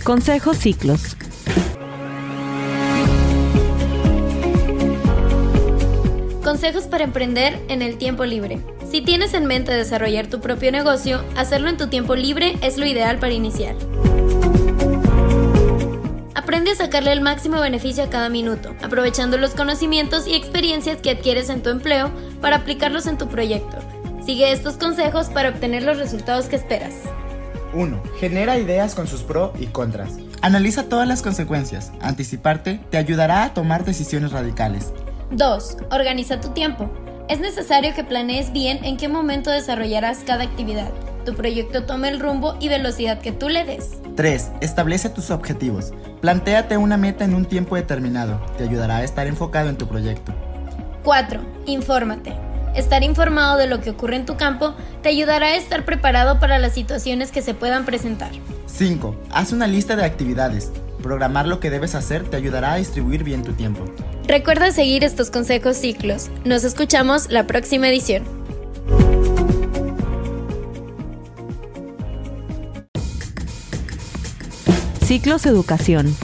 Consejos 0.03 0.57
Ciclos. 0.57 1.15
Consejos 6.43 6.83
para 6.87 7.05
emprender 7.05 7.57
en 7.69 7.81
el 7.81 7.97
tiempo 7.97 8.25
libre. 8.25 8.59
Si 8.91 9.01
tienes 9.01 9.33
en 9.33 9.45
mente 9.45 9.71
desarrollar 9.71 10.27
tu 10.27 10.41
propio 10.41 10.73
negocio, 10.73 11.23
hacerlo 11.37 11.69
en 11.69 11.77
tu 11.77 11.87
tiempo 11.87 12.15
libre 12.15 12.57
es 12.61 12.77
lo 12.77 12.85
ideal 12.85 13.17
para 13.17 13.31
iniciar. 13.31 13.75
Aprende 16.35 16.71
a 16.71 16.75
sacarle 16.75 17.13
el 17.13 17.21
máximo 17.21 17.61
beneficio 17.61 18.03
a 18.03 18.09
cada 18.09 18.27
minuto, 18.27 18.75
aprovechando 18.83 19.37
los 19.37 19.51
conocimientos 19.51 20.27
y 20.27 20.35
experiencias 20.35 20.97
que 20.97 21.11
adquieres 21.11 21.47
en 21.47 21.63
tu 21.63 21.69
empleo 21.69 22.11
para 22.41 22.57
aplicarlos 22.57 23.07
en 23.07 23.17
tu 23.17 23.29
proyecto. 23.29 23.77
Sigue 24.25 24.51
estos 24.51 24.75
consejos 24.75 25.27
para 25.27 25.47
obtener 25.47 25.83
los 25.83 25.97
resultados 25.97 26.47
que 26.47 26.57
esperas. 26.57 26.93
1. 27.73 28.01
Genera 28.19 28.57
ideas 28.57 28.95
con 28.95 29.07
sus 29.07 29.23
pros 29.23 29.51
y 29.59 29.67
contras. 29.67 30.13
Analiza 30.41 30.89
todas 30.89 31.07
las 31.07 31.21
consecuencias. 31.21 31.91
Anticiparte 32.01 32.79
te 32.89 32.97
ayudará 32.97 33.43
a 33.43 33.53
tomar 33.53 33.85
decisiones 33.85 34.31
radicales. 34.31 34.93
2. 35.31 35.77
Organiza 35.91 36.39
tu 36.39 36.49
tiempo. 36.49 36.89
Es 37.29 37.39
necesario 37.39 37.93
que 37.95 38.03
planees 38.03 38.51
bien 38.51 38.83
en 38.83 38.97
qué 38.97 39.07
momento 39.07 39.49
desarrollarás 39.49 40.19
cada 40.25 40.43
actividad. 40.43 40.89
Tu 41.25 41.33
proyecto 41.33 41.85
tome 41.85 42.09
el 42.09 42.19
rumbo 42.19 42.55
y 42.59 42.67
velocidad 42.67 43.19
que 43.19 43.31
tú 43.31 43.47
le 43.47 43.63
des. 43.63 43.91
3. 44.15 44.51
Establece 44.59 45.09
tus 45.09 45.31
objetivos. 45.31 45.93
Plantéate 46.21 46.77
una 46.77 46.97
meta 46.97 47.23
en 47.23 47.33
un 47.33 47.45
tiempo 47.45 47.75
determinado. 47.75 48.41
Te 48.57 48.65
ayudará 48.65 48.97
a 48.97 49.03
estar 49.03 49.27
enfocado 49.27 49.69
en 49.69 49.77
tu 49.77 49.87
proyecto. 49.87 50.33
4. 51.03 51.39
Infórmate. 51.65 52.52
Estar 52.75 53.03
informado 53.03 53.57
de 53.57 53.67
lo 53.67 53.81
que 53.81 53.91
ocurre 53.91 54.15
en 54.15 54.25
tu 54.25 54.35
campo 54.35 54.73
te 55.01 55.09
ayudará 55.09 55.47
a 55.47 55.55
estar 55.55 55.85
preparado 55.85 56.39
para 56.39 56.57
las 56.59 56.73
situaciones 56.73 57.31
que 57.31 57.41
se 57.41 57.53
puedan 57.53 57.85
presentar. 57.85 58.31
5. 58.65 59.15
Haz 59.31 59.51
una 59.51 59.67
lista 59.67 59.95
de 59.95 60.05
actividades. 60.05 60.71
Programar 61.01 61.47
lo 61.47 61.59
que 61.59 61.69
debes 61.69 61.95
hacer 61.95 62.23
te 62.23 62.37
ayudará 62.37 62.73
a 62.73 62.77
distribuir 62.77 63.23
bien 63.23 63.43
tu 63.43 63.53
tiempo. 63.53 63.85
Recuerda 64.25 64.71
seguir 64.71 65.03
estos 65.03 65.29
consejos 65.29 65.77
ciclos. 65.77 66.29
Nos 66.45 66.63
escuchamos 66.63 67.29
la 67.29 67.45
próxima 67.45 67.89
edición. 67.89 68.23
Ciclos 75.01 75.45
Educación. 75.45 76.15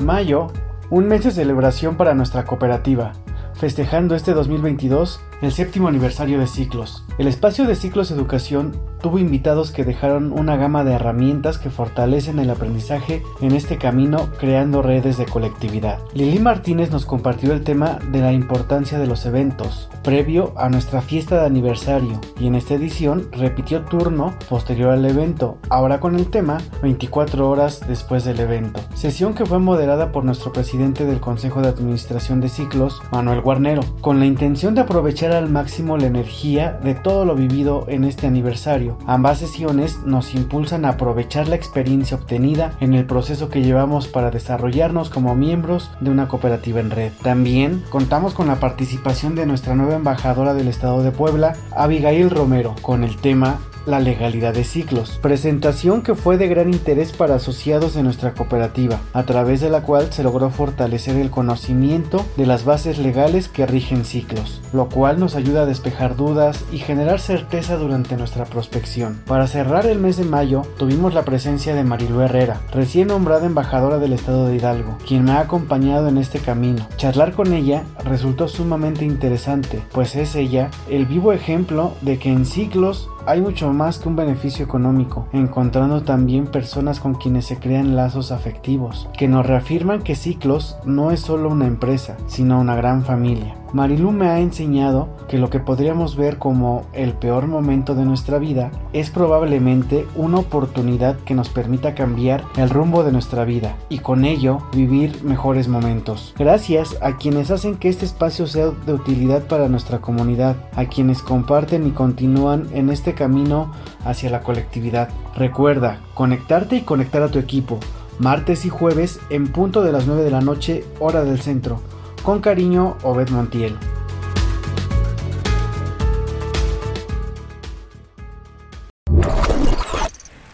Mayo, 0.00 0.48
un 0.90 1.06
mes 1.06 1.22
de 1.22 1.30
celebración 1.30 1.96
para 1.96 2.14
nuestra 2.14 2.44
cooperativa, 2.44 3.12
festejando 3.54 4.14
este 4.14 4.32
2022 4.32 5.20
el 5.42 5.52
séptimo 5.52 5.88
aniversario 5.88 6.38
de 6.38 6.46
Ciclos. 6.46 7.04
El 7.18 7.26
espacio 7.26 7.66
de 7.66 7.74
Ciclos 7.74 8.12
Educación 8.12 8.80
tuvo 9.02 9.18
invitados 9.18 9.72
que 9.72 9.84
dejaron 9.84 10.32
una 10.32 10.56
gama 10.56 10.84
de 10.84 10.92
herramientas 10.92 11.58
que 11.58 11.68
fortalecen 11.68 12.38
el 12.38 12.48
aprendizaje 12.48 13.24
en 13.40 13.56
este 13.56 13.76
camino 13.76 14.28
creando 14.38 14.82
redes 14.82 15.18
de 15.18 15.26
colectividad. 15.26 15.98
Lili 16.14 16.38
Martínez 16.38 16.92
nos 16.92 17.06
compartió 17.06 17.52
el 17.52 17.64
tema 17.64 17.98
de 18.12 18.20
la 18.20 18.32
importancia 18.32 19.00
de 19.00 19.08
los 19.08 19.26
eventos 19.26 19.88
previo 20.08 20.54
a 20.56 20.68
nuestra 20.68 21.02
fiesta 21.02 21.40
de 21.40 21.46
aniversario 21.46 22.20
y 22.40 22.46
en 22.46 22.54
esta 22.54 22.74
edición 22.74 23.28
repitió 23.32 23.82
turno 23.82 24.34
posterior 24.48 24.92
al 24.92 25.04
evento, 25.04 25.58
ahora 25.68 26.00
con 26.00 26.16
el 26.16 26.30
tema 26.30 26.58
24 26.82 27.46
horas 27.46 27.80
después 27.86 28.24
del 28.24 28.40
evento. 28.40 28.80
Sesión 28.94 29.34
que 29.34 29.44
fue 29.44 29.58
moderada 29.58 30.10
por 30.10 30.24
nuestro 30.24 30.52
presidente 30.52 31.04
del 31.04 31.20
Consejo 31.20 31.60
de 31.60 31.68
Administración 31.68 32.40
de 32.40 32.48
Ciclos, 32.48 33.02
Manuel 33.12 33.42
Guarnero, 33.42 33.82
con 34.00 34.18
la 34.18 34.24
intención 34.24 34.74
de 34.74 34.80
aprovechar 34.80 35.32
al 35.32 35.50
máximo 35.50 35.98
la 35.98 36.06
energía 36.06 36.78
de 36.82 36.94
todo 37.08 37.24
lo 37.24 37.34
vivido 37.34 37.86
en 37.88 38.04
este 38.04 38.26
aniversario. 38.26 38.98
Ambas 39.06 39.38
sesiones 39.38 40.00
nos 40.04 40.34
impulsan 40.34 40.84
a 40.84 40.90
aprovechar 40.90 41.48
la 41.48 41.56
experiencia 41.56 42.18
obtenida 42.18 42.74
en 42.80 42.92
el 42.92 43.06
proceso 43.06 43.48
que 43.48 43.62
llevamos 43.62 44.08
para 44.08 44.30
desarrollarnos 44.30 45.08
como 45.08 45.34
miembros 45.34 45.90
de 46.02 46.10
una 46.10 46.28
cooperativa 46.28 46.80
en 46.80 46.90
red. 46.90 47.12
También 47.22 47.82
contamos 47.88 48.34
con 48.34 48.46
la 48.46 48.60
participación 48.60 49.34
de 49.36 49.46
nuestra 49.46 49.74
nueva 49.74 49.94
embajadora 49.94 50.52
del 50.52 50.68
estado 50.68 51.02
de 51.02 51.10
Puebla, 51.10 51.56
Abigail 51.74 52.28
Romero, 52.28 52.74
con 52.82 53.02
el 53.04 53.16
tema 53.16 53.58
la 53.88 54.00
legalidad 54.00 54.54
de 54.54 54.64
ciclos, 54.64 55.18
presentación 55.22 56.02
que 56.02 56.14
fue 56.14 56.36
de 56.36 56.46
gran 56.46 56.72
interés 56.72 57.12
para 57.12 57.36
asociados 57.36 57.94
de 57.94 58.02
nuestra 58.02 58.34
cooperativa, 58.34 59.00
a 59.12 59.24
través 59.24 59.60
de 59.60 59.70
la 59.70 59.82
cual 59.82 60.12
se 60.12 60.22
logró 60.22 60.50
fortalecer 60.50 61.16
el 61.16 61.30
conocimiento 61.30 62.24
de 62.36 62.46
las 62.46 62.64
bases 62.64 62.98
legales 62.98 63.48
que 63.48 63.66
rigen 63.66 64.04
ciclos, 64.04 64.60
lo 64.72 64.88
cual 64.88 65.18
nos 65.18 65.34
ayuda 65.34 65.62
a 65.62 65.66
despejar 65.66 66.16
dudas 66.16 66.64
y 66.70 66.78
generar 66.78 67.20
certeza 67.20 67.76
durante 67.76 68.16
nuestra 68.16 68.44
prospección. 68.44 69.20
Para 69.26 69.46
cerrar 69.46 69.86
el 69.86 69.98
mes 69.98 70.16
de 70.16 70.24
mayo, 70.24 70.62
tuvimos 70.76 71.14
la 71.14 71.24
presencia 71.24 71.74
de 71.74 71.84
Marilu 71.84 72.20
Herrera, 72.20 72.60
recién 72.72 73.08
nombrada 73.08 73.46
embajadora 73.46 73.98
del 73.98 74.12
estado 74.12 74.46
de 74.46 74.56
Hidalgo, 74.56 74.98
quien 75.06 75.24
me 75.24 75.32
ha 75.32 75.40
acompañado 75.40 76.08
en 76.08 76.18
este 76.18 76.38
camino. 76.38 76.86
Charlar 76.96 77.32
con 77.32 77.52
ella 77.52 77.84
resultó 78.04 78.48
sumamente 78.48 79.04
interesante, 79.04 79.82
pues 79.92 80.14
es 80.16 80.34
ella 80.34 80.70
el 80.90 81.06
vivo 81.06 81.32
ejemplo 81.32 81.94
de 82.02 82.18
que 82.18 82.30
en 82.30 82.44
ciclos 82.44 83.08
hay 83.26 83.40
mucho 83.42 83.68
más 83.78 83.98
que 83.98 84.08
un 84.08 84.16
beneficio 84.16 84.64
económico, 84.64 85.28
encontrando 85.32 86.02
también 86.02 86.48
personas 86.48 86.98
con 86.98 87.14
quienes 87.14 87.46
se 87.46 87.58
crean 87.58 87.94
lazos 87.94 88.32
afectivos, 88.32 89.08
que 89.16 89.28
nos 89.28 89.46
reafirman 89.46 90.02
que 90.02 90.16
Ciclos 90.16 90.76
no 90.84 91.12
es 91.12 91.20
solo 91.20 91.48
una 91.48 91.66
empresa, 91.66 92.16
sino 92.26 92.60
una 92.60 92.74
gran 92.74 93.04
familia. 93.04 93.54
Marilu 93.72 94.12
me 94.12 94.28
ha 94.28 94.40
enseñado 94.40 95.08
que 95.28 95.38
lo 95.38 95.50
que 95.50 95.60
podríamos 95.60 96.16
ver 96.16 96.38
como 96.38 96.86
el 96.94 97.12
peor 97.12 97.46
momento 97.46 97.94
de 97.94 98.04
nuestra 98.04 98.38
vida 98.38 98.70
es 98.94 99.10
probablemente 99.10 100.06
una 100.14 100.38
oportunidad 100.38 101.16
que 101.18 101.34
nos 101.34 101.50
permita 101.50 101.94
cambiar 101.94 102.44
el 102.56 102.70
rumbo 102.70 103.04
de 103.04 103.12
nuestra 103.12 103.44
vida 103.44 103.76
y 103.90 103.98
con 103.98 104.24
ello 104.24 104.62
vivir 104.72 105.22
mejores 105.22 105.68
momentos. 105.68 106.34
Gracias 106.38 106.96
a 107.02 107.18
quienes 107.18 107.50
hacen 107.50 107.76
que 107.76 107.90
este 107.90 108.06
espacio 108.06 108.46
sea 108.46 108.70
de 108.70 108.94
utilidad 108.94 109.42
para 109.46 109.68
nuestra 109.68 109.98
comunidad, 109.98 110.56
a 110.74 110.86
quienes 110.86 111.20
comparten 111.20 111.86
y 111.86 111.90
continúan 111.90 112.68
en 112.72 112.88
este 112.88 113.12
camino 113.12 113.72
hacia 114.04 114.30
la 114.30 114.42
colectividad. 114.42 115.10
Recuerda, 115.36 116.00
conectarte 116.14 116.76
y 116.76 116.82
conectar 116.82 117.22
a 117.22 117.28
tu 117.28 117.38
equipo, 117.38 117.78
martes 118.18 118.64
y 118.64 118.70
jueves 118.70 119.20
en 119.28 119.48
punto 119.48 119.82
de 119.82 119.92
las 119.92 120.06
9 120.06 120.22
de 120.22 120.30
la 120.30 120.40
noche, 120.40 120.84
hora 121.00 121.22
del 121.22 121.40
centro 121.40 121.80
con 122.28 122.42
cariño, 122.42 122.98
Obed 123.04 123.30
Montiel. 123.30 123.74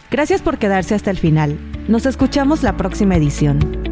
Gracias 0.08 0.40
por 0.40 0.58
quedarse 0.58 0.94
hasta 0.94 1.10
el 1.10 1.18
final. 1.18 1.58
Nos 1.88 2.06
escuchamos 2.06 2.62
la 2.62 2.76
próxima 2.76 3.16
edición. 3.16 3.83